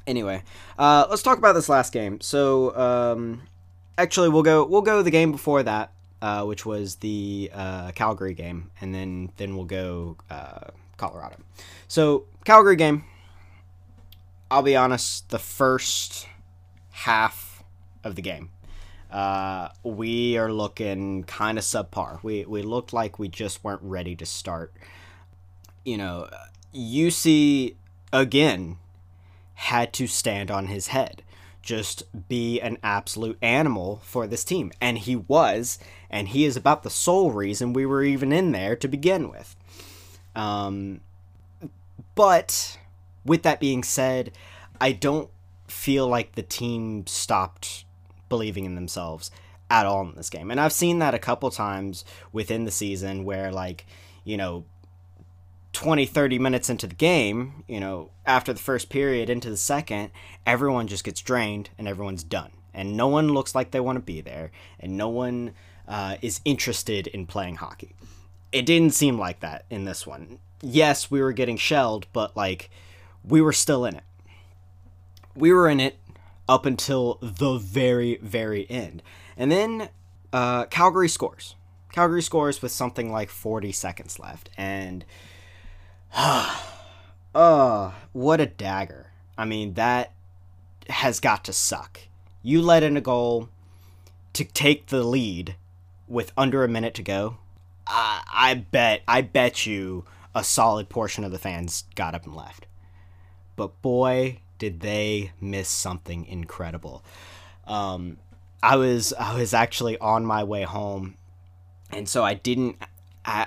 Anyway, 0.10 0.42
uh, 0.78 1.06
let's 1.10 1.22
talk 1.22 1.38
about 1.38 1.54
this 1.54 1.70
last 1.70 1.94
game. 1.94 2.20
So 2.20 2.76
um, 2.76 3.44
actually, 3.98 4.30
we'll 4.30 4.44
go 4.44 4.66
we'll 4.66 4.82
go 4.82 5.04
the 5.04 5.12
game 5.12 5.32
before 5.32 5.62
that 5.64 5.92
uh, 6.22 6.44
which 6.46 6.66
was 6.66 6.98
the 6.98 7.50
uh, 7.54 7.92
Calgary 7.92 8.34
game, 8.34 8.72
and 8.82 8.94
then 8.94 9.32
then 9.38 9.56
we'll 9.56 9.66
go 9.66 10.18
uh, 10.30 10.72
Colorado. 10.98 11.38
So 11.88 12.26
Calgary 12.46 12.76
game. 12.76 13.04
I'll 14.52 14.64
be 14.64 14.76
honest, 14.76 15.30
the 15.30 15.38
first 15.38 16.28
half 16.90 17.64
of 18.04 18.16
the 18.16 18.24
game, 18.24 18.50
uh, 19.12 19.70
we 19.84 20.40
are 20.40 20.52
looking 20.52 21.24
kind 21.24 21.60
of 21.60 21.64
subpar. 21.64 22.22
We 22.24 22.46
we 22.46 22.64
looked 22.64 22.92
like 22.92 23.20
we 23.20 23.28
just 23.30 23.64
weren't 23.64 23.84
ready 23.84 24.16
to 24.16 24.26
start. 24.26 24.74
You 25.86 25.98
know, 25.98 26.30
Juuse 26.74 27.76
again 28.12 28.78
had 29.60 29.92
to 29.94 30.08
stand 30.08 30.50
on 30.50 30.68
his 30.68 30.88
head 30.88 31.24
just 31.62 32.04
be 32.28 32.60
an 32.62 32.78
absolute 32.82 33.38
animal 33.42 34.02
for 34.04 34.26
this 34.26 34.44
team. 34.44 34.72
And 34.82 34.98
he 34.98 35.16
was, 35.16 35.78
and 36.10 36.30
he 36.30 36.46
is 36.46 36.58
about 36.58 36.84
the 36.84 36.90
sole 36.90 37.32
reason 37.32 37.74
we 37.74 37.86
were 37.86 38.04
even 38.04 38.32
in 38.32 38.52
there 38.54 38.76
to 38.78 38.88
begin 38.88 39.30
with. 39.30 39.56
Um, 40.36 41.02
but 42.16 42.80
with 43.26 43.44
that 43.44 43.60
being 43.60 43.84
said, 43.84 44.32
I 44.82 44.94
don't 44.94 45.30
feel 45.68 46.08
like 46.08 46.34
the 46.34 46.42
team 46.42 47.06
stopped 47.06 47.86
believing 48.30 48.66
in 48.66 48.76
themselves 48.76 49.30
at 49.70 49.86
all 49.86 50.02
in 50.02 50.16
this 50.16 50.30
game. 50.30 50.50
And 50.50 50.60
I've 50.60 50.74
seen 50.74 51.00
that 51.00 51.14
a 51.14 51.20
couple 51.20 51.52
times 51.52 52.06
within 52.32 52.66
the 52.66 52.72
season 52.72 53.26
where, 53.26 53.52
like, 53.52 53.86
you 54.24 54.38
know, 54.38 54.64
20, 55.74 56.06
30 56.06 56.40
minutes 56.40 56.70
into 56.70 56.88
the 56.88 56.96
game, 56.96 57.64
you 57.68 57.80
know, 57.80 58.10
after 58.26 58.54
the 58.54 58.60
first 58.60 58.90
period 58.90 59.30
into 59.30 59.50
the 59.50 59.58
second, 59.58 60.12
everyone 60.46 60.88
just 60.88 61.04
gets 61.04 61.22
drained 61.22 61.70
and 61.78 61.88
everyone's 61.88 62.24
done. 62.24 62.52
And 62.74 62.96
no 62.96 63.08
one 63.08 63.30
looks 63.30 63.56
like 63.56 63.72
they 63.72 63.80
want 63.80 63.98
to 63.98 64.02
be 64.02 64.22
there, 64.22 64.52
and 64.80 64.96
no 64.96 65.10
one 65.10 65.54
uh, 65.88 66.18
is 66.22 66.40
interested 66.46 67.08
in 67.08 67.26
playing 67.26 67.56
hockey. 67.56 67.96
It 68.52 68.66
didn't 68.66 68.94
seem 68.94 69.18
like 69.20 69.40
that 69.42 69.66
in 69.70 69.86
this 69.86 70.06
one. 70.06 70.40
Yes, 70.62 71.10
we 71.10 71.22
were 71.22 71.34
getting 71.34 71.58
shelled, 71.58 72.08
but 72.14 72.38
like, 72.38 72.70
we 73.24 73.42
were 73.42 73.54
still 73.54 73.86
in 73.86 73.96
it. 73.96 74.04
We 75.36 75.52
were 75.52 75.68
in 75.68 75.80
it 75.80 75.98
up 76.48 76.66
until 76.66 77.20
the 77.22 77.58
very, 77.58 78.18
very 78.18 78.70
end. 78.70 79.02
And 79.38 79.52
then 79.52 79.90
uh, 80.34 80.66
Calgary 80.66 81.10
scores. 81.10 81.56
Calgary 81.92 82.22
scores 82.22 82.62
with 82.62 82.72
something 82.72 83.12
like 83.12 83.30
40 83.30 83.72
seconds 83.72 84.20
left. 84.20 84.50
And 84.58 85.06
oh, 87.36 87.94
what 88.12 88.42
a 88.42 88.46
dagger. 88.46 89.08
I 89.38 89.46
mean, 89.46 89.74
that 89.76 90.14
has 90.90 91.20
got 91.20 91.46
to 91.46 91.54
suck. 91.54 92.02
You 92.42 92.62
let 92.62 92.84
in 92.84 92.98
a 92.98 93.02
goal 93.02 93.50
to 94.34 94.44
take 94.44 94.88
the 94.88 95.04
lead 95.04 95.56
with 96.08 96.32
under 96.38 96.64
a 96.64 96.70
minute 96.70 96.94
to 96.96 97.04
go. 97.04 97.38
I, 97.88 98.22
I 98.32 98.54
bet, 98.54 99.02
I 99.08 99.22
bet 99.22 99.66
you 99.66 100.06
a 100.36 100.44
solid 100.44 100.90
portion 100.90 101.24
of 101.24 101.32
the 101.32 101.40
fans 101.40 101.86
got 101.96 102.16
up 102.16 102.26
and 102.26 102.36
left. 102.36 102.66
But 103.56 103.82
boy, 103.82 104.40
did 104.60 104.82
they 104.82 105.32
miss 105.42 105.70
something 105.70 106.26
incredible. 106.26 107.04
Um, 107.66 108.18
I 108.62 108.76
was 108.76 109.14
I 109.14 109.40
was 109.40 109.54
actually 109.54 109.98
on 109.98 110.26
my 110.26 110.44
way 110.44 110.64
home, 110.64 111.16
and 111.92 112.08
so 112.08 112.24
I 112.24 112.36
didn't 112.36 112.76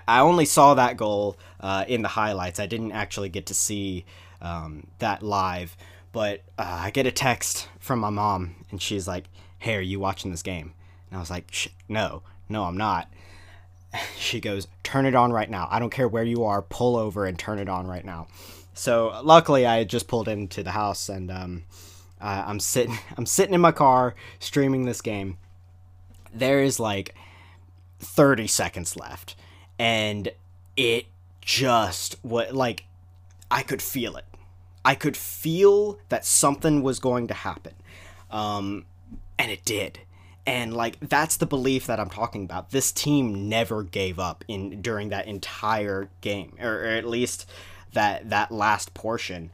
I, 0.07 0.21
only 0.21 0.45
saw 0.45 0.75
that 0.75 0.97
goal 0.97 1.37
uh, 1.61 1.85
in 1.89 2.03
the 2.03 2.09
highlights. 2.09 2.61
I 2.61 2.67
didn't 2.67 2.93
actually 2.93 3.29
get 3.29 3.47
to 3.47 3.55
see 3.55 4.05
um, 4.41 4.87
that 4.99 5.23
live, 5.23 5.77
but 6.12 6.43
uh, 6.59 6.81
I 6.85 6.91
get 6.91 7.07
a 7.07 7.11
text 7.11 7.69
from 7.79 7.99
my 7.99 8.11
mom, 8.11 8.55
and 8.71 8.81
she's 8.81 9.09
like, 9.09 9.25
"Hey, 9.59 9.77
are 9.77 9.81
you 9.81 9.99
watching 9.99 10.31
this 10.31 10.43
game?" 10.43 10.75
And 11.11 11.17
I 11.17 11.21
was 11.21 11.31
like, 11.31 11.51
"No, 11.89 12.23
no, 12.49 12.65
I'm 12.65 12.77
not." 12.77 13.09
She 14.17 14.41
goes, 14.41 14.69
"Turn 14.83 15.05
it 15.05 15.15
on 15.15 15.33
right 15.33 15.51
now. 15.51 15.69
I 15.71 15.79
don't 15.79 15.91
care 15.91 16.09
where 16.09 16.25
you 16.25 16.45
are. 16.45 16.62
Pull 16.62 16.97
over 16.97 17.27
and 17.27 17.39
turn 17.39 17.59
it 17.59 17.69
on 17.69 17.87
right 17.87 18.05
now." 18.05 18.29
So 18.73 19.21
luckily, 19.23 19.67
I 19.67 19.77
had 19.77 19.91
just 19.91 20.09
pulled 20.09 20.29
into 20.29 20.62
the 20.62 20.71
house, 20.71 21.11
and 21.11 21.31
um, 21.31 21.65
I'm 22.21 22.61
sitting. 22.61 22.99
I'm 23.17 23.27
sitting 23.27 23.55
in 23.55 23.61
my 23.61 23.73
car 23.73 24.15
streaming 24.39 24.85
this 24.85 25.03
game. 25.03 25.39
There 26.33 26.62
is 26.62 26.81
like 26.81 27.15
30 28.01 28.47
seconds 28.47 28.97
left 28.97 29.37
and 29.83 30.31
it 30.77 31.07
just 31.41 32.15
what 32.23 32.55
like 32.55 32.85
I 33.51 33.65
could 33.65 33.83
feel 33.83 34.17
it. 34.17 34.25
I 34.85 34.95
could 34.95 35.17
feel 35.17 35.99
that 36.09 36.25
something 36.25 36.83
was 36.83 37.01
going 37.01 37.27
to 37.27 37.35
happen. 37.35 37.75
Um, 38.31 38.87
and 39.39 39.51
it 39.51 39.65
did. 39.65 39.99
And 40.47 40.73
like 40.73 40.99
that's 41.01 41.37
the 41.37 41.47
belief 41.47 41.87
that 41.89 41.99
I'm 41.99 42.11
talking 42.11 42.45
about. 42.45 42.71
This 42.71 42.93
team 42.93 43.49
never 43.49 43.83
gave 43.83 44.21
up 44.21 44.45
in 44.47 44.81
during 44.83 45.09
that 45.09 45.27
entire 45.27 46.09
game, 46.21 46.55
or, 46.61 46.85
or 46.85 46.87
at 46.87 47.05
least 47.05 47.51
that 47.93 48.31
that 48.31 48.53
last 48.53 48.95
portion. 48.95 49.51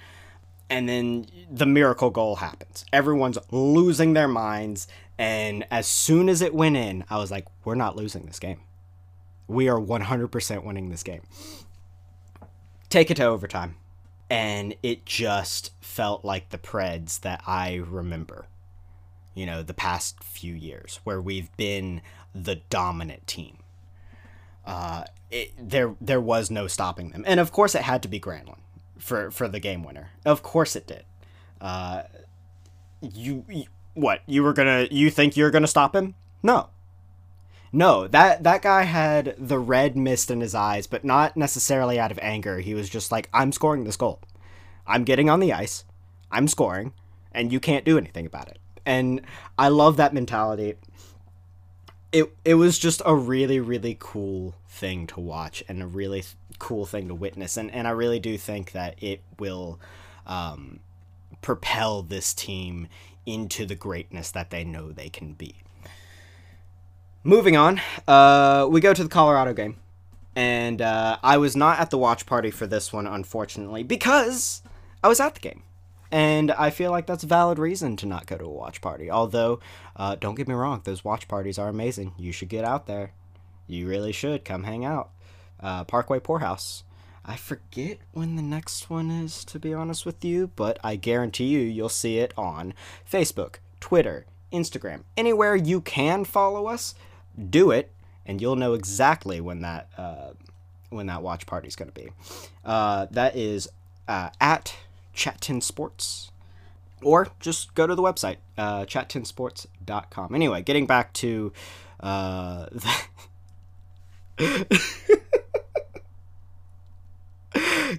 And 0.68 0.86
then 0.86 1.26
the 1.50 1.64
miracle 1.64 2.10
goal 2.10 2.36
happens. 2.36 2.84
Everyone's 2.92 3.38
losing 3.50 4.12
their 4.12 4.28
minds, 4.28 4.88
and 5.16 5.66
as 5.70 5.86
soon 5.86 6.28
as 6.28 6.42
it 6.42 6.54
went 6.54 6.76
in, 6.76 7.04
I 7.08 7.16
was 7.16 7.30
like, 7.30 7.46
"We're 7.64 7.74
not 7.74 7.96
losing 7.96 8.26
this 8.26 8.38
game." 8.38 8.60
We 9.48 9.68
are 9.68 9.80
100% 9.80 10.62
winning 10.62 10.90
this 10.90 11.02
game. 11.02 11.22
Take 12.90 13.10
it 13.10 13.16
to 13.16 13.24
overtime. 13.24 13.76
And 14.30 14.74
it 14.82 15.06
just 15.06 15.72
felt 15.80 16.24
like 16.24 16.50
the 16.50 16.58
Preds 16.58 17.20
that 17.20 17.42
I 17.46 17.76
remember, 17.76 18.46
you 19.34 19.46
know, 19.46 19.62
the 19.62 19.74
past 19.74 20.22
few 20.22 20.54
years, 20.54 21.00
where 21.04 21.20
we've 21.20 21.54
been 21.56 22.02
the 22.34 22.56
dominant 22.68 23.26
team. 23.26 23.58
Uh, 24.66 25.04
it, 25.30 25.52
there, 25.58 25.96
there 25.98 26.20
was 26.20 26.50
no 26.50 26.66
stopping 26.66 27.10
them, 27.10 27.24
and 27.26 27.40
of 27.40 27.52
course, 27.52 27.74
it 27.74 27.82
had 27.82 28.02
to 28.02 28.08
be 28.08 28.20
Granlund 28.20 28.58
for 28.98 29.30
for 29.30 29.48
the 29.48 29.60
game 29.60 29.82
winner. 29.82 30.10
Of 30.26 30.42
course, 30.42 30.76
it 30.76 30.86
did. 30.86 31.04
Uh, 31.58 32.02
you, 33.00 33.44
you, 33.48 33.64
what? 33.94 34.22
You 34.26 34.42
were 34.42 34.52
gonna? 34.52 34.88
You 34.90 35.08
think 35.10 35.38
you're 35.38 35.50
gonna 35.50 35.66
stop 35.66 35.96
him? 35.96 36.14
No, 36.42 36.68
no, 37.72 38.06
that 38.08 38.42
that 38.44 38.62
guy 38.62 38.82
had 38.82 39.34
the 39.38 39.58
red 39.58 39.96
mist 39.96 40.30
in 40.30 40.40
his 40.40 40.54
eyes, 40.54 40.86
but 40.86 41.04
not 41.04 41.36
necessarily 41.36 41.98
out 41.98 42.10
of 42.10 42.18
anger. 42.22 42.58
He 42.60 42.74
was 42.74 42.88
just 42.88 43.12
like, 43.12 43.28
"I'm 43.32 43.52
scoring 43.52 43.84
this 43.84 43.96
goal. 43.96 44.20
I'm 44.86 45.04
getting 45.04 45.28
on 45.30 45.40
the 45.40 45.52
ice. 45.52 45.84
I'm 46.30 46.48
scoring, 46.48 46.92
and 47.32 47.52
you 47.52 47.60
can't 47.60 47.84
do 47.84 47.98
anything 47.98 48.26
about 48.26 48.48
it." 48.48 48.58
And 48.86 49.20
I 49.58 49.68
love 49.68 49.96
that 49.98 50.14
mentality. 50.14 50.74
it 52.12 52.34
it 52.44 52.54
was 52.54 52.78
just 52.78 53.02
a 53.04 53.14
really 53.14 53.60
really 53.60 53.96
cool 53.98 54.54
thing 54.68 55.06
to 55.08 55.20
watch 55.20 55.62
and 55.68 55.82
a 55.82 55.86
really 55.86 56.22
th- 56.22 56.34
cool 56.58 56.86
thing 56.86 57.08
to 57.08 57.14
witness 57.14 57.56
and 57.56 57.70
and 57.70 57.86
I 57.86 57.90
really 57.90 58.18
do 58.18 58.38
think 58.38 58.72
that 58.72 59.00
it 59.02 59.20
will 59.38 59.78
um, 60.26 60.80
propel 61.42 62.02
this 62.02 62.34
team 62.34 62.88
into 63.26 63.66
the 63.66 63.74
greatness 63.74 64.30
that 64.30 64.50
they 64.50 64.64
know 64.64 64.90
they 64.90 65.08
can 65.08 65.32
be. 65.34 65.56
Moving 67.24 67.56
on, 67.56 67.80
uh, 68.06 68.68
we 68.70 68.80
go 68.80 68.94
to 68.94 69.02
the 69.02 69.08
Colorado 69.08 69.52
game. 69.52 69.76
And 70.36 70.80
uh, 70.80 71.18
I 71.22 71.36
was 71.36 71.56
not 71.56 71.80
at 71.80 71.90
the 71.90 71.98
watch 71.98 72.26
party 72.26 72.52
for 72.52 72.66
this 72.66 72.92
one, 72.92 73.08
unfortunately, 73.08 73.82
because 73.82 74.62
I 75.02 75.08
was 75.08 75.18
at 75.18 75.34
the 75.34 75.40
game. 75.40 75.64
And 76.12 76.52
I 76.52 76.70
feel 76.70 76.92
like 76.92 77.06
that's 77.06 77.24
a 77.24 77.26
valid 77.26 77.58
reason 77.58 77.96
to 77.96 78.06
not 78.06 78.26
go 78.26 78.38
to 78.38 78.44
a 78.44 78.48
watch 78.48 78.80
party. 78.80 79.10
Although, 79.10 79.58
uh, 79.96 80.14
don't 80.14 80.36
get 80.36 80.46
me 80.46 80.54
wrong, 80.54 80.80
those 80.84 81.04
watch 81.04 81.26
parties 81.26 81.58
are 81.58 81.68
amazing. 81.68 82.14
You 82.16 82.30
should 82.30 82.48
get 82.48 82.64
out 82.64 82.86
there. 82.86 83.12
You 83.66 83.88
really 83.88 84.12
should. 84.12 84.44
Come 84.44 84.62
hang 84.62 84.84
out. 84.84 85.10
Uh, 85.60 85.84
Parkway 85.84 86.20
Poorhouse. 86.20 86.84
I 87.24 87.36
forget 87.36 87.98
when 88.12 88.36
the 88.36 88.42
next 88.42 88.88
one 88.88 89.10
is, 89.10 89.44
to 89.46 89.58
be 89.58 89.74
honest 89.74 90.06
with 90.06 90.24
you, 90.24 90.52
but 90.56 90.78
I 90.82 90.96
guarantee 90.96 91.48
you, 91.48 91.60
you'll 91.60 91.90
see 91.90 92.18
it 92.18 92.32
on 92.38 92.72
Facebook, 93.10 93.56
Twitter, 93.80 94.24
Instagram. 94.50 95.02
Anywhere 95.16 95.56
you 95.56 95.82
can 95.82 96.24
follow 96.24 96.68
us, 96.68 96.94
do 97.38 97.70
it, 97.70 97.90
and 98.26 98.40
you'll 98.40 98.56
know 98.56 98.74
exactly 98.74 99.40
when 99.40 99.62
that 99.62 99.88
uh, 99.96 100.30
when 100.90 101.06
that 101.06 101.22
watch 101.22 101.46
party 101.46 101.68
is 101.68 101.76
going 101.76 101.90
to 101.90 101.94
be. 101.94 102.10
Uh, 102.64 103.06
that 103.10 103.36
is 103.36 103.68
uh, 104.06 104.30
at 104.40 104.74
Chat10 105.14 105.62
Sports, 105.62 106.30
or 107.02 107.28
just 107.40 107.74
go 107.74 107.86
to 107.86 107.94
the 107.94 108.02
website 108.02 108.36
uh, 108.56 108.84
chat10sports.com. 108.84 110.34
Anyway, 110.34 110.62
getting 110.62 110.86
back 110.86 111.12
to 111.14 111.52
uh, 112.00 112.66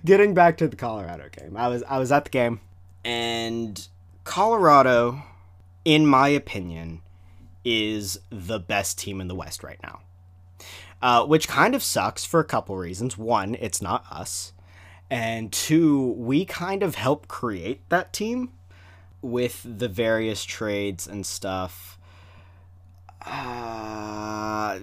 getting 0.06 0.34
back 0.34 0.58
to 0.58 0.68
the 0.68 0.76
Colorado 0.76 1.30
game. 1.32 1.56
I 1.58 1.68
was 1.68 1.84
I 1.84 1.98
was 1.98 2.12
at 2.12 2.26
the 2.26 2.30
game, 2.30 2.60
and 3.04 3.88
Colorado, 4.24 5.24
in 5.86 6.06
my 6.06 6.28
opinion, 6.30 7.02
is 7.64 8.20
the 8.30 8.60
best 8.60 8.98
team 8.98 9.22
in 9.22 9.28
the 9.28 9.36
West 9.36 9.64
right 9.64 9.80
now. 9.84 10.00
Uh, 11.02 11.26
which 11.26 11.48
kind 11.48 11.76
of 11.76 11.84
sucks 11.84 12.26
for 12.26 12.40
a 12.40 12.46
couple 12.46 12.76
reasons. 12.76 13.18
One, 13.18 13.56
it's 13.56 13.82
not 13.82 14.06
us. 14.12 14.52
And 15.10 15.52
two, 15.52 16.12
we 16.18 16.46
kind 16.46 16.84
of 16.84 16.96
help 16.96 17.28
create 17.28 17.88
that 17.90 18.12
team 18.12 18.52
with 19.22 19.66
the 19.66 19.88
various 19.88 20.44
trades 20.44 21.08
and 21.08 21.26
stuff. 21.26 21.98
Uh, 23.26 24.80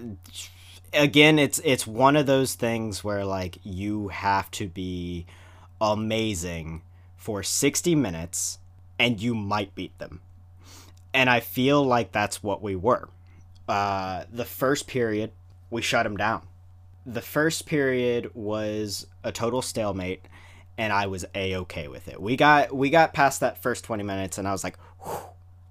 again, 0.93 1.39
it's 1.39 1.59
it's 1.63 1.87
one 1.87 2.15
of 2.15 2.25
those 2.25 2.55
things 2.55 3.03
where 3.03 3.25
like 3.25 3.59
you 3.63 4.09
have 4.09 4.51
to 4.51 4.67
be 4.67 5.25
amazing 5.79 6.81
for 7.15 7.43
60 7.43 7.95
minutes 7.95 8.59
and 8.99 9.21
you 9.21 9.35
might 9.35 9.75
beat 9.75 9.97
them. 9.99 10.21
And 11.17 11.31
I 11.31 11.39
feel 11.39 11.83
like 11.83 12.11
that's 12.11 12.43
what 12.43 12.61
we 12.61 12.75
were. 12.75 13.09
Uh, 13.67 14.25
the 14.31 14.45
first 14.45 14.85
period, 14.85 15.31
we 15.71 15.81
shut 15.81 16.05
him 16.05 16.15
down. 16.15 16.43
The 17.07 17.23
first 17.23 17.65
period 17.65 18.29
was 18.35 19.07
a 19.23 19.31
total 19.31 19.63
stalemate, 19.63 20.21
and 20.77 20.93
I 20.93 21.07
was 21.07 21.25
a 21.33 21.55
okay 21.55 21.87
with 21.87 22.07
it. 22.07 22.21
We 22.21 22.35
got 22.35 22.71
we 22.71 22.91
got 22.91 23.15
past 23.15 23.39
that 23.39 23.63
first 23.63 23.83
twenty 23.83 24.03
minutes, 24.03 24.37
and 24.37 24.47
I 24.47 24.51
was 24.51 24.63
like, 24.63 24.77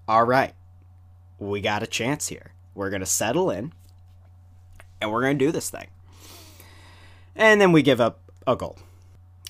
"All 0.08 0.24
right, 0.24 0.52
we 1.38 1.60
got 1.60 1.84
a 1.84 1.86
chance 1.86 2.26
here. 2.26 2.50
We're 2.74 2.90
gonna 2.90 3.06
settle 3.06 3.48
in, 3.48 3.72
and 5.00 5.12
we're 5.12 5.22
gonna 5.22 5.34
do 5.34 5.52
this 5.52 5.70
thing." 5.70 5.86
And 7.36 7.60
then 7.60 7.70
we 7.70 7.82
give 7.82 8.00
up 8.00 8.18
a 8.48 8.56
goal, 8.56 8.78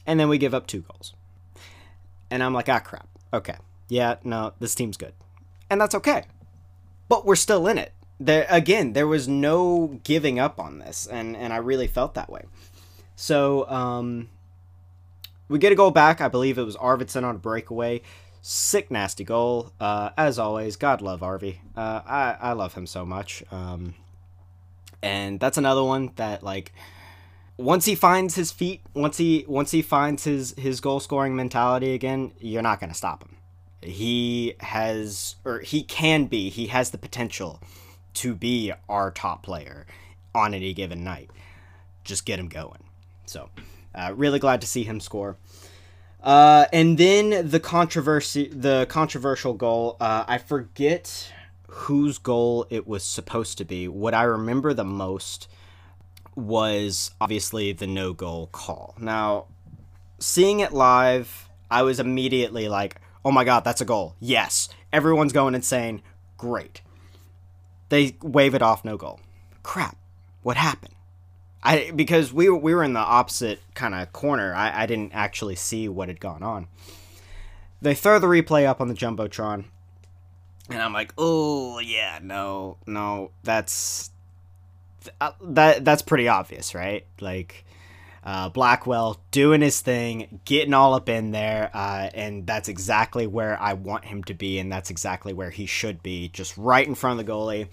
and 0.06 0.20
then 0.20 0.28
we 0.28 0.36
give 0.36 0.52
up 0.52 0.66
two 0.66 0.82
goals, 0.82 1.14
and 2.30 2.42
I'm 2.42 2.52
like, 2.52 2.68
"Ah, 2.68 2.80
crap. 2.80 3.08
Okay, 3.32 3.56
yeah, 3.88 4.16
no, 4.24 4.52
this 4.60 4.74
team's 4.74 4.98
good." 4.98 5.14
And 5.70 5.80
that's 5.80 5.94
okay. 5.94 6.24
But 7.08 7.24
we're 7.24 7.36
still 7.36 7.66
in 7.66 7.78
it. 7.78 7.92
There 8.18 8.46
again, 8.48 8.92
there 8.94 9.06
was 9.06 9.28
no 9.28 10.00
giving 10.02 10.38
up 10.38 10.58
on 10.58 10.78
this, 10.78 11.06
and 11.06 11.36
and 11.36 11.52
I 11.52 11.58
really 11.58 11.86
felt 11.86 12.14
that 12.14 12.30
way. 12.30 12.44
So 13.14 13.68
um, 13.68 14.30
we 15.48 15.58
get 15.58 15.72
a 15.72 15.74
goal 15.74 15.90
back. 15.90 16.20
I 16.20 16.28
believe 16.28 16.58
it 16.58 16.64
was 16.64 16.76
Arvidsson 16.76 17.24
on 17.24 17.36
a 17.36 17.38
breakaway. 17.38 18.02
Sick, 18.40 18.90
nasty 18.90 19.24
goal. 19.24 19.72
Uh, 19.80 20.10
as 20.16 20.38
always, 20.38 20.76
God 20.76 21.02
love 21.02 21.20
Arvy. 21.20 21.58
Uh, 21.76 22.00
I 22.06 22.36
I 22.40 22.52
love 22.52 22.74
him 22.74 22.86
so 22.86 23.04
much. 23.04 23.42
Um, 23.50 23.94
and 25.02 25.38
that's 25.38 25.58
another 25.58 25.84
one 25.84 26.12
that 26.16 26.42
like 26.42 26.72
once 27.58 27.84
he 27.84 27.94
finds 27.94 28.34
his 28.34 28.50
feet, 28.50 28.80
once 28.94 29.18
he 29.18 29.44
once 29.46 29.72
he 29.72 29.82
finds 29.82 30.24
his 30.24 30.54
his 30.56 30.80
goal 30.80 31.00
scoring 31.00 31.36
mentality 31.36 31.92
again, 31.92 32.32
you're 32.38 32.62
not 32.62 32.80
gonna 32.80 32.94
stop 32.94 33.22
him 33.22 33.35
he 33.82 34.54
has 34.60 35.36
or 35.44 35.60
he 35.60 35.82
can 35.82 36.26
be 36.26 36.50
he 36.50 36.66
has 36.68 36.90
the 36.90 36.98
potential 36.98 37.60
to 38.14 38.34
be 38.34 38.72
our 38.88 39.10
top 39.10 39.42
player 39.42 39.86
on 40.34 40.54
any 40.54 40.72
given 40.72 41.04
night. 41.04 41.30
Just 42.04 42.24
get 42.24 42.38
him 42.38 42.48
going. 42.48 42.84
So 43.26 43.50
uh, 43.94 44.12
really 44.16 44.38
glad 44.38 44.60
to 44.62 44.66
see 44.66 44.84
him 44.84 45.00
score. 45.00 45.36
Uh, 46.22 46.66
and 46.72 46.98
then 46.98 47.48
the 47.48 47.60
controversy 47.60 48.48
the 48.48 48.86
controversial 48.88 49.52
goal 49.52 49.96
uh, 50.00 50.24
i 50.26 50.38
forget 50.38 51.32
whose 51.68 52.18
goal 52.18 52.66
it 52.70 52.86
was 52.86 53.04
supposed 53.04 53.58
to 53.58 53.64
be. 53.64 53.86
What 53.86 54.14
i 54.14 54.22
remember 54.22 54.72
the 54.72 54.84
most 54.84 55.48
was 56.34 57.12
obviously 57.20 57.72
the 57.72 57.86
no 57.86 58.12
goal 58.12 58.48
call. 58.52 58.94
Now 58.98 59.46
seeing 60.18 60.60
it 60.60 60.72
live 60.72 61.48
i 61.70 61.82
was 61.82 62.00
immediately 62.00 62.68
like 62.68 63.00
oh 63.26 63.32
my 63.32 63.42
god, 63.42 63.64
that's 63.64 63.80
a 63.80 63.84
goal. 63.84 64.14
Yes. 64.20 64.68
Everyone's 64.92 65.32
going 65.32 65.56
insane. 65.56 66.00
Great. 66.38 66.80
They 67.88 68.16
wave 68.22 68.54
it 68.54 68.62
off, 68.62 68.84
no 68.84 68.96
goal. 68.96 69.18
Crap. 69.64 69.96
What 70.42 70.56
happened? 70.56 70.94
I 71.60 71.90
because 71.90 72.32
we 72.32 72.48
we 72.48 72.72
were 72.72 72.84
in 72.84 72.92
the 72.92 73.00
opposite 73.00 73.60
kind 73.74 73.96
of 73.96 74.12
corner. 74.12 74.54
I, 74.54 74.82
I 74.82 74.86
didn't 74.86 75.12
actually 75.12 75.56
see 75.56 75.88
what 75.88 76.06
had 76.06 76.20
gone 76.20 76.44
on. 76.44 76.68
They 77.82 77.94
throw 77.94 78.20
the 78.20 78.28
replay 78.28 78.64
up 78.64 78.80
on 78.80 78.86
the 78.86 78.94
jumbotron, 78.94 79.64
and 80.70 80.80
I'm 80.80 80.92
like, 80.92 81.12
oh 81.18 81.80
yeah, 81.80 82.20
no, 82.22 82.76
no, 82.86 83.32
that's 83.42 84.12
uh, 85.20 85.32
that 85.42 85.84
that's 85.84 86.02
pretty 86.02 86.28
obvious, 86.28 86.76
right? 86.76 87.04
Like 87.20 87.64
uh, 88.26 88.48
Blackwell 88.48 89.20
doing 89.30 89.60
his 89.60 89.80
thing, 89.80 90.40
getting 90.44 90.74
all 90.74 90.94
up 90.94 91.08
in 91.08 91.30
there, 91.30 91.70
uh, 91.72 92.10
and 92.12 92.44
that's 92.44 92.68
exactly 92.68 93.24
where 93.28 93.56
I 93.62 93.74
want 93.74 94.04
him 94.04 94.24
to 94.24 94.34
be, 94.34 94.58
and 94.58 94.70
that's 94.70 94.90
exactly 94.90 95.32
where 95.32 95.50
he 95.50 95.64
should 95.64 96.02
be, 96.02 96.28
just 96.30 96.58
right 96.58 96.86
in 96.86 96.96
front 96.96 97.20
of 97.20 97.24
the 97.24 97.32
goalie, 97.32 97.68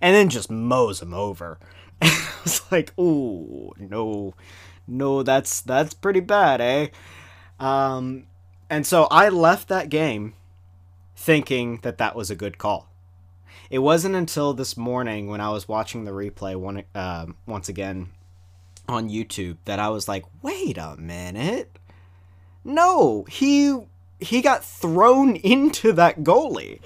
and 0.00 0.12
then 0.12 0.28
just 0.28 0.50
mows 0.50 1.00
him 1.00 1.14
over. 1.14 1.60
I 2.02 2.34
was 2.42 2.60
like, 2.72 2.98
"Ooh, 2.98 3.72
no, 3.78 4.34
no, 4.88 5.22
that's 5.22 5.60
that's 5.60 5.94
pretty 5.94 6.20
bad, 6.20 6.60
eh?" 6.60 6.88
Um, 7.60 8.26
and 8.68 8.84
so 8.84 9.06
I 9.08 9.28
left 9.28 9.68
that 9.68 9.88
game 9.88 10.34
thinking 11.14 11.78
that 11.82 11.98
that 11.98 12.16
was 12.16 12.28
a 12.28 12.34
good 12.34 12.58
call. 12.58 12.88
It 13.70 13.78
wasn't 13.78 14.16
until 14.16 14.52
this 14.52 14.76
morning 14.76 15.28
when 15.28 15.40
I 15.40 15.50
was 15.50 15.68
watching 15.68 16.04
the 16.04 16.10
replay 16.10 16.56
one 16.56 16.82
uh, 16.92 17.26
once 17.46 17.68
again 17.68 18.10
on 18.88 19.08
YouTube 19.08 19.56
that 19.64 19.78
I 19.78 19.88
was 19.88 20.08
like, 20.08 20.24
wait 20.42 20.78
a 20.78 20.96
minute. 20.96 21.78
No, 22.64 23.24
he 23.24 23.78
he 24.20 24.40
got 24.40 24.64
thrown 24.64 25.36
into 25.36 25.92
that 25.92 26.20
goalie. 26.20 26.80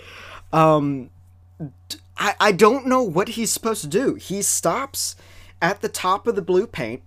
Um, 0.52 1.10
I, 2.16 2.34
I 2.40 2.52
don't 2.52 2.86
know 2.86 3.02
what 3.02 3.28
he's 3.30 3.50
supposed 3.50 3.82
to 3.82 3.88
do. 3.88 4.14
He 4.14 4.42
stops 4.42 5.16
at 5.60 5.80
the 5.80 5.88
top 5.88 6.26
of 6.26 6.34
the 6.34 6.42
blue 6.42 6.66
paint. 6.66 7.02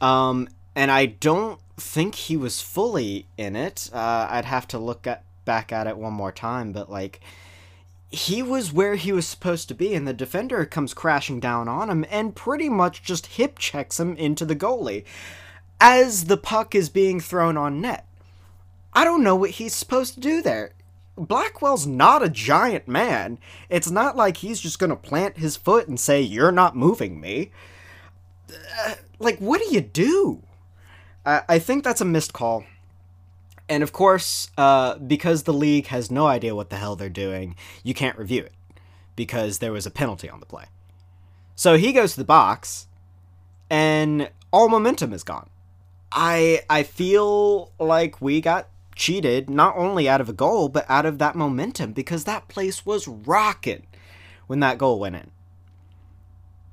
Um, 0.00 0.48
and 0.74 0.90
I 0.90 1.06
don't 1.06 1.60
think 1.76 2.14
he 2.14 2.36
was 2.36 2.60
fully 2.60 3.26
in 3.36 3.56
it. 3.56 3.90
Uh, 3.92 4.26
I'd 4.30 4.44
have 4.44 4.68
to 4.68 4.78
look 4.78 5.06
at 5.06 5.24
back 5.44 5.72
at 5.72 5.86
it 5.86 5.96
one 5.96 6.12
more 6.12 6.32
time, 6.32 6.72
but 6.72 6.90
like 6.90 7.20
he 8.14 8.42
was 8.42 8.72
where 8.72 8.94
he 8.94 9.12
was 9.12 9.26
supposed 9.26 9.68
to 9.68 9.74
be, 9.74 9.94
and 9.94 10.06
the 10.06 10.12
defender 10.12 10.64
comes 10.64 10.94
crashing 10.94 11.40
down 11.40 11.68
on 11.68 11.90
him 11.90 12.04
and 12.10 12.34
pretty 12.34 12.68
much 12.68 13.02
just 13.02 13.26
hip 13.26 13.58
checks 13.58 13.98
him 13.98 14.16
into 14.16 14.44
the 14.44 14.56
goalie 14.56 15.04
as 15.80 16.24
the 16.24 16.36
puck 16.36 16.74
is 16.74 16.88
being 16.88 17.20
thrown 17.20 17.56
on 17.56 17.80
net. 17.80 18.06
I 18.92 19.04
don't 19.04 19.24
know 19.24 19.36
what 19.36 19.50
he's 19.50 19.74
supposed 19.74 20.14
to 20.14 20.20
do 20.20 20.40
there. 20.40 20.72
Blackwell's 21.16 21.86
not 21.86 22.22
a 22.22 22.28
giant 22.28 22.88
man. 22.88 23.38
It's 23.68 23.90
not 23.90 24.16
like 24.16 24.38
he's 24.38 24.60
just 24.60 24.78
going 24.78 24.90
to 24.90 24.96
plant 24.96 25.38
his 25.38 25.56
foot 25.56 25.88
and 25.88 25.98
say, 25.98 26.20
You're 26.20 26.52
not 26.52 26.76
moving 26.76 27.20
me. 27.20 27.50
Uh, 28.86 28.94
like, 29.18 29.38
what 29.38 29.60
do 29.60 29.72
you 29.72 29.80
do? 29.80 30.42
I, 31.24 31.42
I 31.48 31.58
think 31.58 31.84
that's 31.84 32.00
a 32.00 32.04
missed 32.04 32.32
call. 32.32 32.64
And 33.68 33.82
of 33.82 33.92
course, 33.92 34.50
uh, 34.58 34.98
because 34.98 35.44
the 35.44 35.52
league 35.52 35.86
has 35.86 36.10
no 36.10 36.26
idea 36.26 36.54
what 36.54 36.70
the 36.70 36.76
hell 36.76 36.96
they're 36.96 37.08
doing, 37.08 37.56
you 37.82 37.94
can't 37.94 38.18
review 38.18 38.42
it 38.42 38.52
because 39.16 39.58
there 39.58 39.72
was 39.72 39.86
a 39.86 39.90
penalty 39.90 40.28
on 40.28 40.40
the 40.40 40.46
play. 40.46 40.66
So 41.56 41.76
he 41.76 41.92
goes 41.92 42.12
to 42.12 42.18
the 42.18 42.24
box, 42.24 42.88
and 43.70 44.30
all 44.52 44.68
momentum 44.68 45.12
is 45.12 45.22
gone. 45.22 45.48
I 46.12 46.62
I 46.68 46.82
feel 46.82 47.72
like 47.78 48.20
we 48.20 48.40
got 48.40 48.68
cheated 48.94 49.50
not 49.50 49.76
only 49.76 50.08
out 50.08 50.20
of 50.20 50.28
a 50.28 50.32
goal 50.32 50.68
but 50.68 50.88
out 50.88 51.04
of 51.04 51.18
that 51.18 51.34
momentum 51.34 51.92
because 51.92 52.22
that 52.24 52.46
place 52.46 52.86
was 52.86 53.08
rocking 53.08 53.84
when 54.46 54.60
that 54.60 54.78
goal 54.78 55.00
went 55.00 55.16
in. 55.16 55.30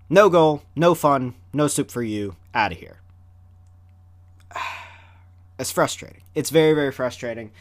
No 0.10 0.30
goal, 0.30 0.62
no 0.76 0.94
fun, 0.94 1.36
no 1.54 1.68
soup 1.68 1.90
for 1.90 2.04
you, 2.04 2.36
out 2.54 2.72
of 2.72 2.78
here. 2.78 3.01
It's 5.62 5.72
frustrating. 5.72 6.24
It's 6.34 6.50
very, 6.50 6.74
very 6.74 6.92
frustrating. 6.92 7.52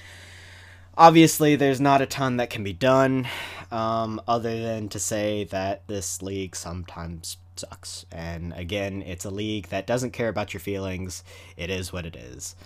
Obviously, 0.97 1.55
there's 1.55 1.83
not 1.83 2.01
a 2.01 2.07
ton 2.07 2.39
that 2.39 2.49
can 2.49 2.65
be 2.65 2.73
done 2.73 3.29
um, 3.71 4.23
other 4.27 4.59
than 4.63 4.89
to 4.89 4.99
say 4.99 5.45
that 5.45 5.87
this 5.87 6.23
league 6.23 6.57
sometimes 6.57 7.37
sucks. 7.57 8.07
And 8.11 8.55
again, 8.55 9.03
it's 9.03 9.27
a 9.27 9.31
league 9.31 9.69
that 9.69 9.87
doesn't 9.87 10.13
care 10.13 10.29
about 10.31 10.55
your 10.55 10.63
feelings. 10.63 11.23
It 11.59 11.69
is 11.69 11.93
what 11.93 12.07
it 12.07 12.17
is. 12.17 12.57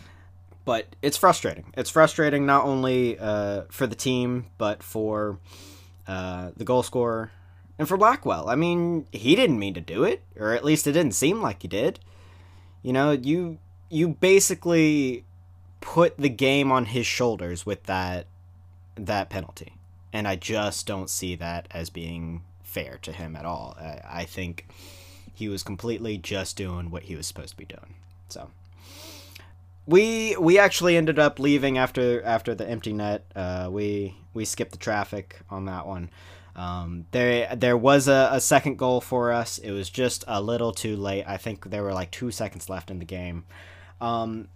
But 0.65 0.95
it's 1.03 1.17
frustrating. 1.17 1.75
It's 1.77 1.91
frustrating 1.91 2.47
not 2.47 2.65
only 2.65 3.19
uh, 3.19 3.63
for 3.71 3.89
the 3.89 3.97
team, 3.97 4.47
but 4.57 4.85
for 4.85 5.41
uh, 6.07 6.53
the 6.57 6.65
goal 6.65 6.85
scorer 6.85 7.33
and 7.77 7.89
for 7.89 7.97
Blackwell. 7.97 8.49
I 8.49 8.55
mean, 8.55 9.07
he 9.11 9.35
didn't 9.35 9.59
mean 9.59 9.75
to 9.75 9.81
do 9.81 10.05
it, 10.05 10.23
or 10.39 10.53
at 10.53 10.65
least 10.65 10.87
it 10.87 10.93
didn't 10.93 11.15
seem 11.15 11.43
like 11.43 11.63
he 11.63 11.69
did. 11.69 11.99
You 12.83 12.93
know, 12.93 13.11
you 13.11 13.59
you 13.95 14.09
basically 14.09 15.25
put 15.81 16.17
the 16.17 16.29
game 16.29 16.73
on 16.73 16.87
his 16.87 17.07
shoulders 17.07 17.65
with 17.65 17.85
that 17.85 18.27
that 18.97 19.31
penalty. 19.31 19.75
And 20.13 20.29
I 20.29 20.37
just 20.37 20.87
don't 20.87 21.11
see 21.11 21.35
that 21.37 21.67
as 21.71 21.91
being 21.91 22.43
fair 22.63 22.99
to 23.03 23.13
him 23.13 23.35
at 23.37 23.45
all. 23.45 23.77
I, 23.79 24.21
I 24.21 24.25
think 24.25 24.67
he 25.33 25.49
was 25.49 25.63
completely 25.63 26.17
just 26.17 26.57
doing 26.57 26.91
what 26.91 27.05
he 27.05 27.17
was 27.17 27.27
supposed 27.27 27.51
to 27.51 27.57
be 27.57 27.65
doing. 27.65 27.95
So 28.29 28.51
we 29.87 30.37
we 30.39 30.59
actually 30.59 30.97
ended 30.97 31.19
up 31.19 31.39
leaving 31.39 31.79
after 31.79 32.23
after 32.25 32.55
the 32.55 32.69
empty 32.69 32.93
net. 32.93 33.25
Uh, 33.37 33.69
we 33.71 34.17
we 34.33 34.45
skipped 34.45 34.73
the 34.73 34.79
traffic 34.79 35.41
on 35.51 35.67
that 35.67 35.87
one. 35.87 36.11
Um, 36.57 37.07
there 37.11 37.55
there 37.55 37.77
was 37.77 38.09
a, 38.09 38.31
a 38.33 38.41
second 38.41 38.79
goal 38.79 39.01
for 39.01 39.33
us. 39.33 39.59
It 39.59 39.73
was 39.73 39.91
just 39.91 40.25
a 40.27 40.41
little 40.41 40.73
too 40.73 40.97
late. 40.97 41.25
I 41.27 41.37
think 41.37 41.71
there 41.71 41.83
were 41.83 41.93
like 41.93 42.11
two 42.11 42.31
seconds 42.31 42.69
left 42.69 42.91
in 42.91 42.99
the 42.99 43.05
game. 43.05 43.45
Um, 44.01 44.49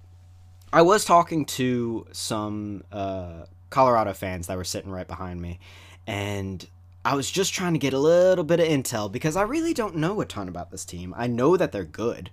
I 0.73 0.83
was 0.83 1.05
talking 1.05 1.45
to 1.47 2.07
some 2.13 2.85
uh, 2.93 3.45
Colorado 3.71 4.13
fans 4.13 4.47
that 4.49 4.57
were 4.57 4.65
sitting 4.65 4.91
right 4.91 5.07
behind 5.07 5.41
me, 5.41 5.61
and 6.07 6.67
I 7.05 7.15
was 7.15 7.31
just 7.31 7.55
trying 7.55 7.73
to 7.73 7.79
get 7.79 7.95
a 7.95 7.99
little 7.99 8.45
bit 8.45 8.61
of 8.61 8.67
intel 8.67 9.11
because 9.11 9.37
I 9.37 9.43
really 9.43 9.73
don't 9.73 9.97
know 9.97 10.21
a 10.21 10.27
ton 10.27 10.49
about 10.49 10.71
this 10.71 10.85
team. 10.85 11.15
I 11.17 11.27
know 11.27 11.57
that 11.57 11.73
they're 11.73 11.85
good. 11.85 12.31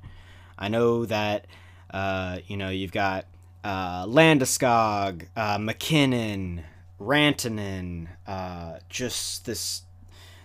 I 0.58 0.68
know 0.68 1.06
that 1.06 1.48
uh, 1.92 2.40
you 2.48 2.58
know 2.58 2.70
you've 2.70 2.92
got 2.92 3.26
uh, 3.64 4.06
Landeskog, 4.06 5.28
uh, 5.36 5.58
MacKinnon, 5.58 6.64
Rantanen, 7.00 8.08
uh, 8.28 8.80
just 8.90 9.46
this 9.46 9.84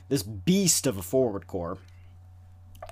this 0.08 0.22
beast 0.22 0.86
of 0.86 0.96
a 0.96 1.02
forward 1.02 1.46
core. 1.46 1.78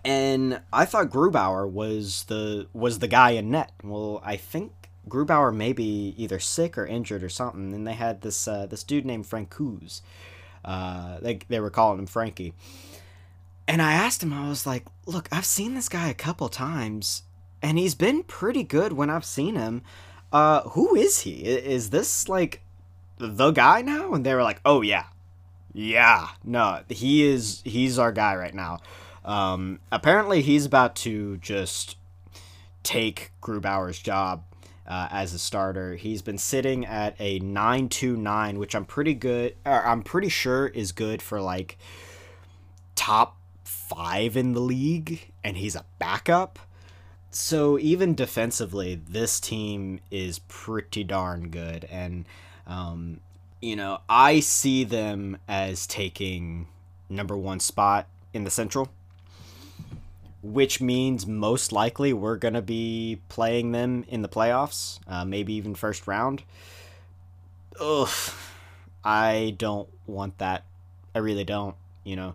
And 0.05 0.61
I 0.73 0.85
thought 0.85 1.11
Grubauer 1.11 1.69
was 1.69 2.25
the 2.25 2.69
was 2.73 3.01
the 3.01 3.09
guy 3.09 3.31
in 3.31 3.51
net. 3.51 3.73
Well, 3.83 4.23
I 4.25 4.37
think 4.37 4.73
Grubauer 5.09 5.55
may 5.55 5.73
be 5.73 6.15
either 6.17 6.39
sick 6.39 6.79
or 6.79 6.87
injured 6.87 7.23
or 7.23 7.29
something, 7.29 7.73
and 7.73 7.87
they 7.87 7.95
had 7.95 8.23
this 8.23 8.47
uh, 8.47 8.67
this 8.67 8.85
dude 8.85 9.07
named 9.07 9.27
Francouz. 9.27 10.03
Uh, 10.65 11.19
they 11.21 11.41
they 11.49 11.61
were 11.61 11.71
calling 11.71 11.99
him 11.99 12.07
Frankie. 12.07 12.55
And 13.67 13.83
I 13.83 13.93
asked 13.93 14.23
him, 14.23 14.33
I 14.33 14.49
was 14.49 14.67
like, 14.67 14.87
"Look, 15.07 15.29
I've 15.31 15.45
seen 15.45 15.75
this 15.75 15.89
guy 15.89 16.09
a 16.09 16.15
couple 16.15 16.49
times, 16.49 17.23
and 17.61 17.79
he's 17.79 17.95
been 17.95 18.23
pretty 18.23 18.63
good 18.63 18.93
when 18.93 19.11
I've 19.11 19.25
seen 19.25 19.57
him. 19.57 19.83
Uh, 20.33 20.63
who 20.71 20.95
is 20.95 21.21
he? 21.21 21.45
Is 21.45 21.91
this 21.91 22.29
like 22.29 22.63
the 23.19 23.51
guy 23.51 23.83
now?" 23.83 24.15
And 24.15 24.25
they 24.25 24.35
were 24.35 24.43
like, 24.43 24.61
"Oh 24.65 24.83
yeah, 24.83 25.07
yeah, 25.73 26.29
no, 26.45 26.83
he 26.89 27.25
is. 27.27 27.63
He's 27.65 27.99
our 27.99 28.13
guy 28.13 28.37
right 28.37 28.55
now." 28.55 28.79
Um, 29.29 29.81
apparently, 29.93 30.41
he's 30.41 30.65
about 30.65 30.97
to 30.97 31.37
just 31.37 31.99
take 32.83 33.31
Grubauer's 33.43 33.99
job 33.99 34.43
uh, 34.87 35.09
as 35.11 35.35
a 35.35 35.39
starter. 35.39 35.97
He's 35.97 36.23
been 36.23 36.39
sitting 36.39 36.87
at 36.87 37.15
a 37.19 37.39
929, 37.41 38.59
which 38.59 38.75
I'm 38.75 38.87
pretty 38.87 39.13
good, 39.13 39.55
I'm 39.67 40.03
pretty 40.03 40.31
sure 40.31 40.69
is 40.69 40.93
good 40.93 41.21
for 41.21 41.43
like 41.43 41.77
top 42.95 43.37
five 43.65 44.35
in 44.35 44.55
the 44.55 44.61
league, 44.61 45.31
and 45.45 45.59
he's 45.59 45.77
a 45.77 45.85
backup. 45.99 46.59
So 47.31 47.79
even 47.79 48.15
defensively, 48.15 48.95
this 48.95 49.39
team 49.41 50.01
is 50.11 50.39
pretty 50.49 51.05
darn 51.05 51.51
good, 51.51 51.87
and 51.91 52.25
um, 52.67 53.21
you 53.61 53.77
know 53.77 54.01
I 54.09 54.41
see 54.41 54.85
them 54.85 55.37
as 55.47 55.87
taking 55.87 56.69
number 57.11 57.37
one 57.37 57.61
spot 57.61 58.09
in 58.33 58.45
the 58.45 58.51
Central 58.51 58.89
which 60.43 60.81
means 60.81 61.27
most 61.27 61.73
likely 61.73 62.13
we're 62.13 62.37
going 62.37 62.55
to 62.55 62.63
be 62.63 63.21
playing 63.29 63.73
them 63.73 64.05
in 64.09 64.23
the 64.23 64.29
playoffs, 64.29 65.01
uh, 65.09 65.25
maybe 65.25 65.55
even 65.55 65.75
first 65.75 66.07
round. 66.07 66.43
Ugh, 67.81 68.09
I 69.05 69.55
don't 69.59 69.89
want 70.07 70.39
that. 70.39 70.65
I 71.15 71.19
really 71.19 71.45
don't. 71.45 71.75
You 72.05 72.17
know, 72.17 72.35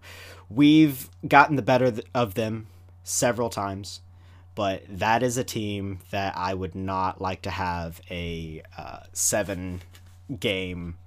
we've 0.50 1.10
gotten 1.28 1.56
the 1.56 1.62
better 1.62 1.94
of 2.14 2.36
them 2.36 2.68
several 3.04 3.50
times, 3.50 4.02
but 4.56 4.84
that 4.88 5.24
is 5.24 5.38
a 5.38 5.44
team 5.44 6.00
that 6.12 6.34
I 6.38 6.54
would 6.54 6.76
not 6.76 7.22
like 7.22 7.42
to 7.44 7.50
have 7.50 8.02
a 8.12 8.62
uh, 8.78 9.00
seven 9.14 9.82
game 10.40 10.98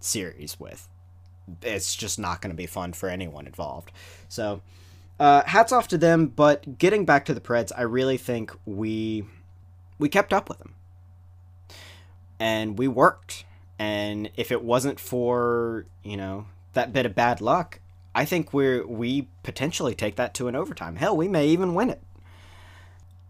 series 0.00 0.58
with. 0.58 0.88
It's 1.62 1.94
just 1.94 2.18
not 2.18 2.42
going 2.42 2.50
to 2.50 2.56
be 2.56 2.66
fun 2.66 2.92
for 2.92 3.08
anyone 3.08 3.46
involved. 3.46 3.92
So, 4.28 4.60
uh, 5.18 5.42
hats 5.46 5.72
off 5.72 5.88
to 5.88 5.98
them, 5.98 6.26
but 6.26 6.78
getting 6.78 7.04
back 7.04 7.24
to 7.24 7.34
the 7.34 7.40
Preds, 7.40 7.72
I 7.76 7.82
really 7.82 8.16
think 8.16 8.52
we 8.64 9.24
we 9.98 10.08
kept 10.08 10.32
up 10.32 10.48
with 10.48 10.58
them, 10.58 10.74
and 12.38 12.78
we 12.78 12.88
worked. 12.88 13.44
And 13.80 14.30
if 14.36 14.50
it 14.50 14.62
wasn't 14.62 15.00
for 15.00 15.86
you 16.02 16.16
know 16.16 16.46
that 16.74 16.92
bit 16.92 17.06
of 17.06 17.14
bad 17.14 17.40
luck, 17.40 17.80
I 18.14 18.24
think 18.24 18.52
we're 18.52 18.86
we 18.86 19.28
potentially 19.42 19.94
take 19.94 20.16
that 20.16 20.34
to 20.34 20.48
an 20.48 20.56
overtime. 20.56 20.96
Hell, 20.96 21.16
we 21.16 21.28
may 21.28 21.48
even 21.48 21.74
win 21.74 21.90
it. 21.90 22.02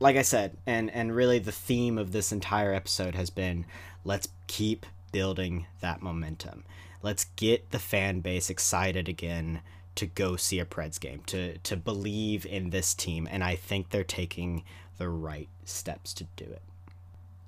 Like 0.01 0.17
I 0.17 0.23
said, 0.23 0.57
and 0.67 0.91
and 0.91 1.15
really 1.15 1.39
the 1.39 1.53
theme 1.53 1.97
of 1.97 2.13
this 2.13 2.33
entire 2.33 2.75
episode 2.75 3.15
has 3.15 3.31
been 3.31 3.65
let's 4.05 4.29
keep 4.47 4.85
building 5.11 5.67
that 5.81 6.03
momentum. 6.03 6.65
Let's 7.03 7.25
get 7.37 7.71
the 7.71 7.79
fan 7.79 8.21
base 8.21 8.51
excited 8.51 9.09
again 9.09 9.63
to 9.99 10.07
go 10.07 10.37
see 10.37 10.61
a 10.61 10.65
Preds 10.65 11.01
game, 11.01 11.23
to 11.27 11.59
to 11.59 11.77
believe 11.77 12.47
in 12.47 12.71
this 12.71 12.95
team, 12.95 13.29
and 13.31 13.43
I 13.43 13.57
think 13.57 13.91
they're 13.91 14.05
taking 14.05 14.63
the 14.97 15.09
right 15.09 15.49
steps 15.65 16.15
to 16.15 16.25
do 16.37 16.45
it. 16.45 16.63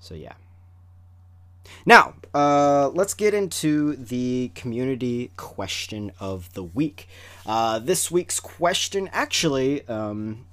So 0.01 0.15
yeah. 0.15 0.35
Now, 1.87 2.15
uh, 2.35 2.89
let's 2.89 3.15
get 3.15 3.33
into 3.33 3.95
the 3.95 4.51
community 4.57 5.31
question 5.37 6.11
of 6.19 6.53
the 6.55 6.65
week. 6.65 7.09
Uh, 7.47 7.79
this 7.79 8.11
week's 8.11 8.41
question 8.41 9.09
actually 9.13 9.87
um, 9.87 10.47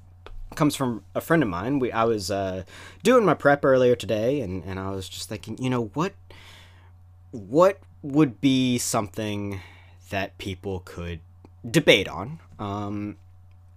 comes 0.54 0.76
from 0.76 1.04
a 1.16 1.22
friend 1.22 1.42
of 1.42 1.50
mine. 1.50 1.80
We 1.80 1.92
I 1.92 2.04
was 2.04 2.30
uh, 2.30 2.64
doing 3.02 3.26
my 3.26 3.34
prep 3.34 3.66
earlier 3.66 3.96
today, 3.96 4.42
and, 4.42 4.64
and 4.64 4.80
I 4.80 4.92
was 4.92 5.10
just 5.10 5.28
thinking, 5.30 5.58
you 5.58 5.72
know 5.72 5.86
what, 5.96 6.14
what 7.32 7.80
would 8.04 8.40
be 8.40 8.78
something 8.78 9.62
that 10.10 10.38
people 10.38 10.82
could 10.86 11.20
debate 11.70 12.08
on, 12.08 12.40
um, 12.60 13.18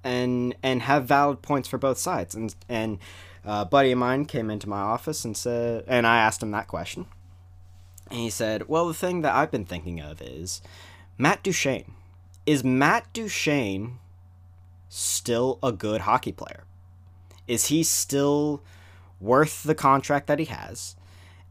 and 0.04 0.54
and 0.62 0.82
have 0.82 1.04
valid 1.04 1.42
points 1.42 1.68
for 1.68 1.78
both 1.78 1.98
sides. 1.98 2.34
And 2.34 2.54
and 2.68 2.98
uh, 3.44 3.62
a 3.62 3.64
buddy 3.64 3.92
of 3.92 3.98
mine 3.98 4.24
came 4.26 4.50
into 4.50 4.68
my 4.68 4.80
office 4.80 5.24
and 5.24 5.36
said, 5.36 5.84
and 5.86 6.06
I 6.06 6.18
asked 6.18 6.42
him 6.42 6.50
that 6.52 6.68
question, 6.68 7.06
and 8.10 8.20
he 8.20 8.30
said, 8.30 8.68
"Well, 8.68 8.88
the 8.88 8.94
thing 8.94 9.22
that 9.22 9.34
I've 9.34 9.50
been 9.50 9.64
thinking 9.64 10.00
of 10.00 10.20
is 10.20 10.62
Matt 11.18 11.42
Duchene. 11.42 11.92
Is 12.46 12.64
Matt 12.64 13.12
Duchene 13.12 13.98
still 14.88 15.58
a 15.62 15.70
good 15.70 16.02
hockey 16.02 16.32
player? 16.32 16.64
Is 17.46 17.66
he 17.66 17.82
still 17.82 18.62
worth 19.20 19.62
the 19.62 19.74
contract 19.74 20.26
that 20.28 20.38
he 20.38 20.46
has? 20.46 20.96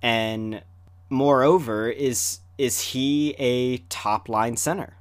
And 0.01 0.63
moreover, 1.09 1.89
is 1.89 2.39
is 2.57 2.81
he 2.81 3.35
a 3.37 3.77
top 3.89 4.27
line 4.27 4.57
center? 4.57 4.95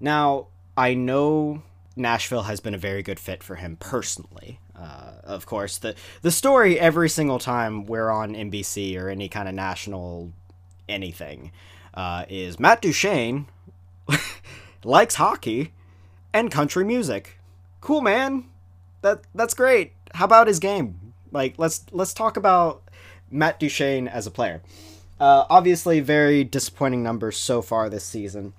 Now, 0.00 0.48
I 0.76 0.94
know 0.94 1.62
Nashville 1.96 2.42
has 2.44 2.60
been 2.60 2.74
a 2.74 2.78
very 2.78 3.02
good 3.02 3.20
fit 3.20 3.42
for 3.42 3.56
him 3.56 3.76
personally. 3.76 4.58
Uh, 4.76 5.12
of 5.22 5.46
course, 5.46 5.78
the 5.78 5.94
the 6.22 6.30
story 6.30 6.78
every 6.78 7.08
single 7.08 7.38
time 7.38 7.86
we're 7.86 8.10
on 8.10 8.34
NBC 8.34 9.00
or 9.00 9.08
any 9.08 9.28
kind 9.28 9.48
of 9.48 9.54
national 9.54 10.32
anything 10.88 11.52
uh, 11.94 12.24
is 12.28 12.58
Matt 12.58 12.82
Duchene 12.82 13.46
likes 14.84 15.14
hockey 15.14 15.72
and 16.32 16.50
country 16.50 16.84
music. 16.84 17.38
cool, 17.80 18.00
man. 18.00 18.44
That 19.02 19.20
that's 19.34 19.54
great. 19.54 19.92
How 20.14 20.24
about 20.24 20.48
his 20.48 20.58
game? 20.58 21.12
Like, 21.30 21.54
let's 21.58 21.84
let's 21.92 22.14
talk 22.14 22.36
about 22.36 22.82
Matt 23.30 23.60
Duchene 23.60 24.08
as 24.08 24.26
a 24.26 24.30
player. 24.30 24.62
Uh, 25.20 25.44
obviously, 25.48 26.00
very 26.00 26.42
disappointing 26.42 27.02
numbers 27.02 27.36
so 27.36 27.62
far 27.62 27.88
this 27.88 28.04
season. 28.04 28.54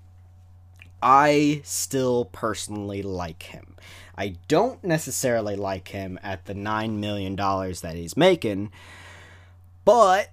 I 1.01 1.61
still 1.63 2.25
personally 2.25 3.01
like 3.01 3.43
him. 3.43 3.75
I 4.17 4.35
don't 4.47 4.83
necessarily 4.83 5.55
like 5.55 5.89
him 5.89 6.17
at 6.23 6.45
the 6.45 6.53
$9 6.53 6.97
million 6.97 7.35
that 7.35 7.93
he's 7.95 8.15
making, 8.15 8.71
but, 9.83 10.29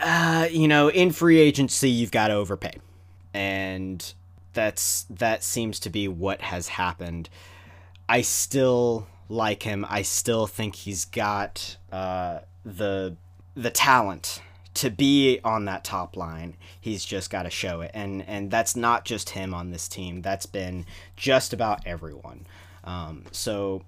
uh, 0.00 0.48
you 0.50 0.66
know, 0.68 0.88
in 0.88 1.12
free 1.12 1.38
agency, 1.38 1.88
you've 1.88 2.10
got 2.10 2.28
to 2.28 2.34
overpay. 2.34 2.74
And 3.32 4.12
that's 4.52 5.06
that 5.08 5.42
seems 5.42 5.80
to 5.80 5.90
be 5.90 6.08
what 6.08 6.42
has 6.42 6.68
happened. 6.68 7.28
I 8.08 8.20
still 8.20 9.06
like 9.28 9.62
him. 9.62 9.86
I 9.88 10.02
still 10.02 10.46
think 10.46 10.74
he's 10.74 11.04
got 11.04 11.76
uh, 11.90 12.40
the 12.64 13.16
the 13.54 13.70
talent 13.70 14.42
to 14.74 14.90
be 14.90 15.40
on 15.44 15.66
that 15.66 15.84
top 15.84 16.16
line, 16.16 16.56
he's 16.80 17.04
just 17.04 17.30
got 17.30 17.42
to 17.42 17.50
show 17.50 17.80
it, 17.80 17.90
and 17.94 18.26
and 18.26 18.50
that's 18.50 18.74
not 18.74 19.04
just 19.04 19.30
him 19.30 19.52
on 19.52 19.70
this 19.70 19.88
team. 19.88 20.22
That's 20.22 20.46
been 20.46 20.86
just 21.16 21.52
about 21.52 21.86
everyone. 21.86 22.46
Um, 22.84 23.24
so, 23.32 23.82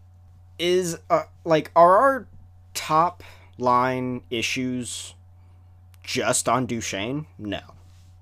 is 0.59 0.99
uh, 1.09 1.25
like 1.45 1.71
are 1.75 1.97
our 1.97 2.27
top 2.75 3.23
line 3.57 4.23
issues 4.31 5.15
just 6.03 6.49
on 6.49 6.67
Duchene? 6.67 7.27
No, 7.39 7.61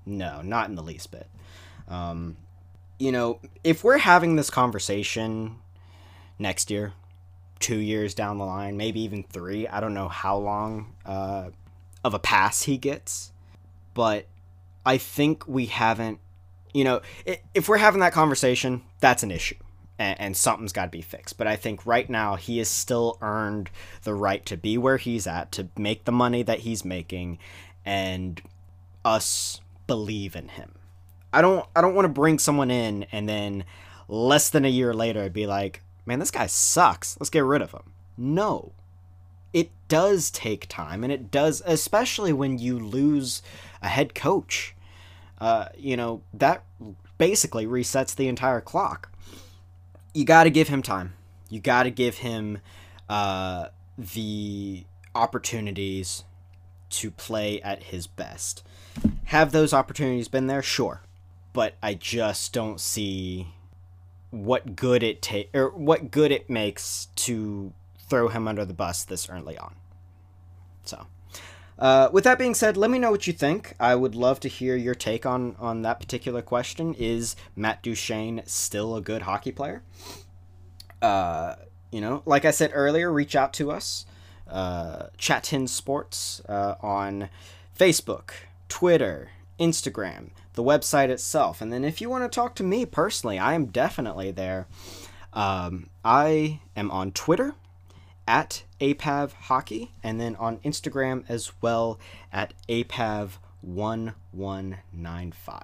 no, 0.05 0.41
not 0.41 0.69
in 0.69 0.75
the 0.75 0.83
least 0.83 1.11
bit. 1.11 1.27
Um, 1.87 2.37
you 2.97 3.11
know, 3.11 3.39
if 3.63 3.83
we're 3.83 3.97
having 3.97 4.37
this 4.37 4.49
conversation 4.49 5.57
next 6.39 6.71
year, 6.71 6.93
two 7.59 7.77
years 7.77 8.13
down 8.13 8.37
the 8.37 8.45
line, 8.45 8.77
maybe 8.77 9.01
even 9.01 9.23
three, 9.23 9.67
I 9.67 9.81
don't 9.81 9.93
know 9.93 10.07
how 10.07 10.37
long. 10.37 10.93
Uh, 11.05 11.49
of 12.03 12.13
a 12.13 12.19
pass 12.19 12.63
he 12.63 12.77
gets, 12.77 13.31
but 13.93 14.25
I 14.85 14.97
think 14.97 15.47
we 15.47 15.67
haven't, 15.67 16.19
you 16.73 16.83
know, 16.83 17.01
if 17.53 17.69
we're 17.69 17.77
having 17.77 18.01
that 18.01 18.13
conversation, 18.13 18.83
that's 18.99 19.23
an 19.23 19.31
issue 19.31 19.55
and, 19.99 20.19
and 20.19 20.37
something's 20.37 20.73
got 20.73 20.85
to 20.85 20.91
be 20.91 21.01
fixed. 21.01 21.37
But 21.37 21.47
I 21.47 21.55
think 21.55 21.85
right 21.85 22.09
now 22.09 22.35
he 22.35 22.57
has 22.59 22.69
still 22.69 23.17
earned 23.21 23.69
the 24.03 24.13
right 24.13 24.45
to 24.47 24.57
be 24.57 24.77
where 24.77 24.97
he's 24.97 25.27
at, 25.27 25.51
to 25.53 25.69
make 25.77 26.05
the 26.05 26.11
money 26.11 26.43
that 26.43 26.59
he's 26.59 26.83
making, 26.83 27.39
and 27.85 28.41
us 29.05 29.61
believe 29.87 30.35
in 30.35 30.49
him. 30.49 30.73
I 31.31 31.41
don't 31.41 31.65
I 31.75 31.81
don't 31.81 31.95
want 31.95 32.05
to 32.05 32.09
bring 32.09 32.37
someone 32.37 32.69
in 32.69 33.07
and 33.11 33.27
then 33.27 33.63
less 34.07 34.49
than 34.49 34.65
a 34.65 34.69
year 34.69 34.93
later 34.93 35.29
be 35.29 35.47
like, 35.47 35.81
man, 36.05 36.19
this 36.19 36.31
guy 36.31 36.47
sucks. 36.47 37.19
Let's 37.19 37.29
get 37.29 37.43
rid 37.43 37.61
of 37.61 37.71
him. 37.71 37.91
No 38.17 38.71
it 39.53 39.71
does 39.87 40.31
take 40.31 40.67
time, 40.67 41.03
and 41.03 41.13
it 41.13 41.31
does, 41.31 41.61
especially 41.65 42.33
when 42.33 42.57
you 42.57 42.79
lose 42.79 43.41
a 43.81 43.87
head 43.87 44.15
coach. 44.15 44.75
Uh, 45.39 45.69
you 45.77 45.95
know, 45.95 46.21
that 46.33 46.63
basically 47.17 47.65
resets 47.65 48.15
the 48.15 48.27
entire 48.27 48.61
clock. 48.61 49.11
You 50.13 50.25
got 50.25 50.43
to 50.45 50.49
give 50.49 50.67
him 50.67 50.81
time. 50.81 51.13
You 51.49 51.59
got 51.59 51.83
to 51.83 51.91
give 51.91 52.17
him 52.17 52.59
uh, 53.09 53.67
the 53.97 54.85
opportunities 55.13 56.23
to 56.89 57.11
play 57.11 57.61
at 57.61 57.83
his 57.83 58.07
best. 58.07 58.63
Have 59.25 59.51
those 59.51 59.73
opportunities 59.73 60.27
been 60.27 60.47
there? 60.47 60.61
Sure. 60.61 61.01
But 61.51 61.75
I 61.81 61.93
just 61.93 62.53
don't 62.53 62.79
see 62.79 63.47
what 64.29 64.75
good 64.75 65.03
it 65.03 65.21
take 65.21 65.49
or 65.53 65.69
what 65.69 66.09
good 66.09 66.31
it 66.31 66.49
makes 66.49 67.07
to 67.15 67.73
throw 68.13 68.27
him 68.27 68.47
under 68.47 68.63
the 68.63 68.75
bus 68.75 69.03
this 69.03 69.27
early 69.27 69.57
on. 69.57 69.73
So, 70.83 71.07
uh, 71.79 72.09
with 72.13 72.23
that 72.25 72.37
being 72.37 72.53
said, 72.53 72.77
let 72.77 72.91
me 72.91 72.99
know 72.99 73.09
what 73.09 73.25
you 73.25 73.33
think. 73.33 73.73
I 73.79 73.95
would 73.95 74.13
love 74.13 74.39
to 74.41 74.47
hear 74.47 74.75
your 74.75 74.93
take 74.93 75.25
on 75.25 75.55
on 75.57 75.81
that 75.81 75.99
particular 75.99 76.43
question. 76.43 76.93
Is 76.93 77.35
Matt 77.55 77.81
Duchene 77.81 78.43
still 78.45 78.95
a 78.95 79.01
good 79.01 79.23
hockey 79.23 79.51
player? 79.51 79.81
Uh, 81.01 81.55
you 81.91 82.01
know, 82.01 82.21
like 82.27 82.45
I 82.45 82.51
said 82.51 82.69
earlier, 82.75 83.11
reach 83.11 83.35
out 83.35 83.51
to 83.53 83.71
us, 83.71 84.05
uh, 84.47 85.07
Chatin 85.17 85.65
Sports 85.67 86.39
uh, 86.47 86.75
on 86.81 87.29
Facebook, 87.75 88.29
Twitter, 88.69 89.31
Instagram, 89.59 90.29
the 90.53 90.63
website 90.63 91.09
itself, 91.09 91.61
and 91.61 91.73
then 91.73 91.83
if 91.83 91.99
you 91.99 92.11
want 92.11 92.23
to 92.23 92.33
talk 92.33 92.53
to 92.55 92.63
me 92.63 92.85
personally, 92.85 93.39
I 93.39 93.55
am 93.55 93.65
definitely 93.65 94.29
there. 94.29 94.67
Um, 95.33 95.89
I 96.05 96.59
am 96.75 96.91
on 96.91 97.11
Twitter 97.11 97.55
at 98.27 98.63
APAV 98.79 99.33
Hockey, 99.33 99.91
and 100.03 100.19
then 100.19 100.35
on 100.37 100.57
Instagram 100.59 101.23
as 101.27 101.51
well 101.61 101.99
at 102.31 102.53
APAV1195. 102.69 105.63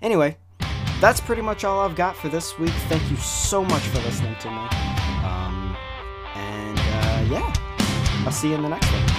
Anyway, 0.00 0.36
that's 1.00 1.20
pretty 1.20 1.42
much 1.42 1.64
all 1.64 1.80
I've 1.80 1.96
got 1.96 2.16
for 2.16 2.28
this 2.28 2.56
week. 2.58 2.72
Thank 2.88 3.10
you 3.10 3.16
so 3.16 3.64
much 3.64 3.82
for 3.82 3.98
listening 3.98 4.36
to 4.40 4.50
me. 4.50 4.68
Um, 5.24 5.76
and 6.34 6.78
uh, 6.78 7.26
yeah, 7.30 7.52
I'll 8.24 8.32
see 8.32 8.50
you 8.50 8.54
in 8.54 8.62
the 8.62 8.68
next 8.68 8.90
one. 8.92 9.11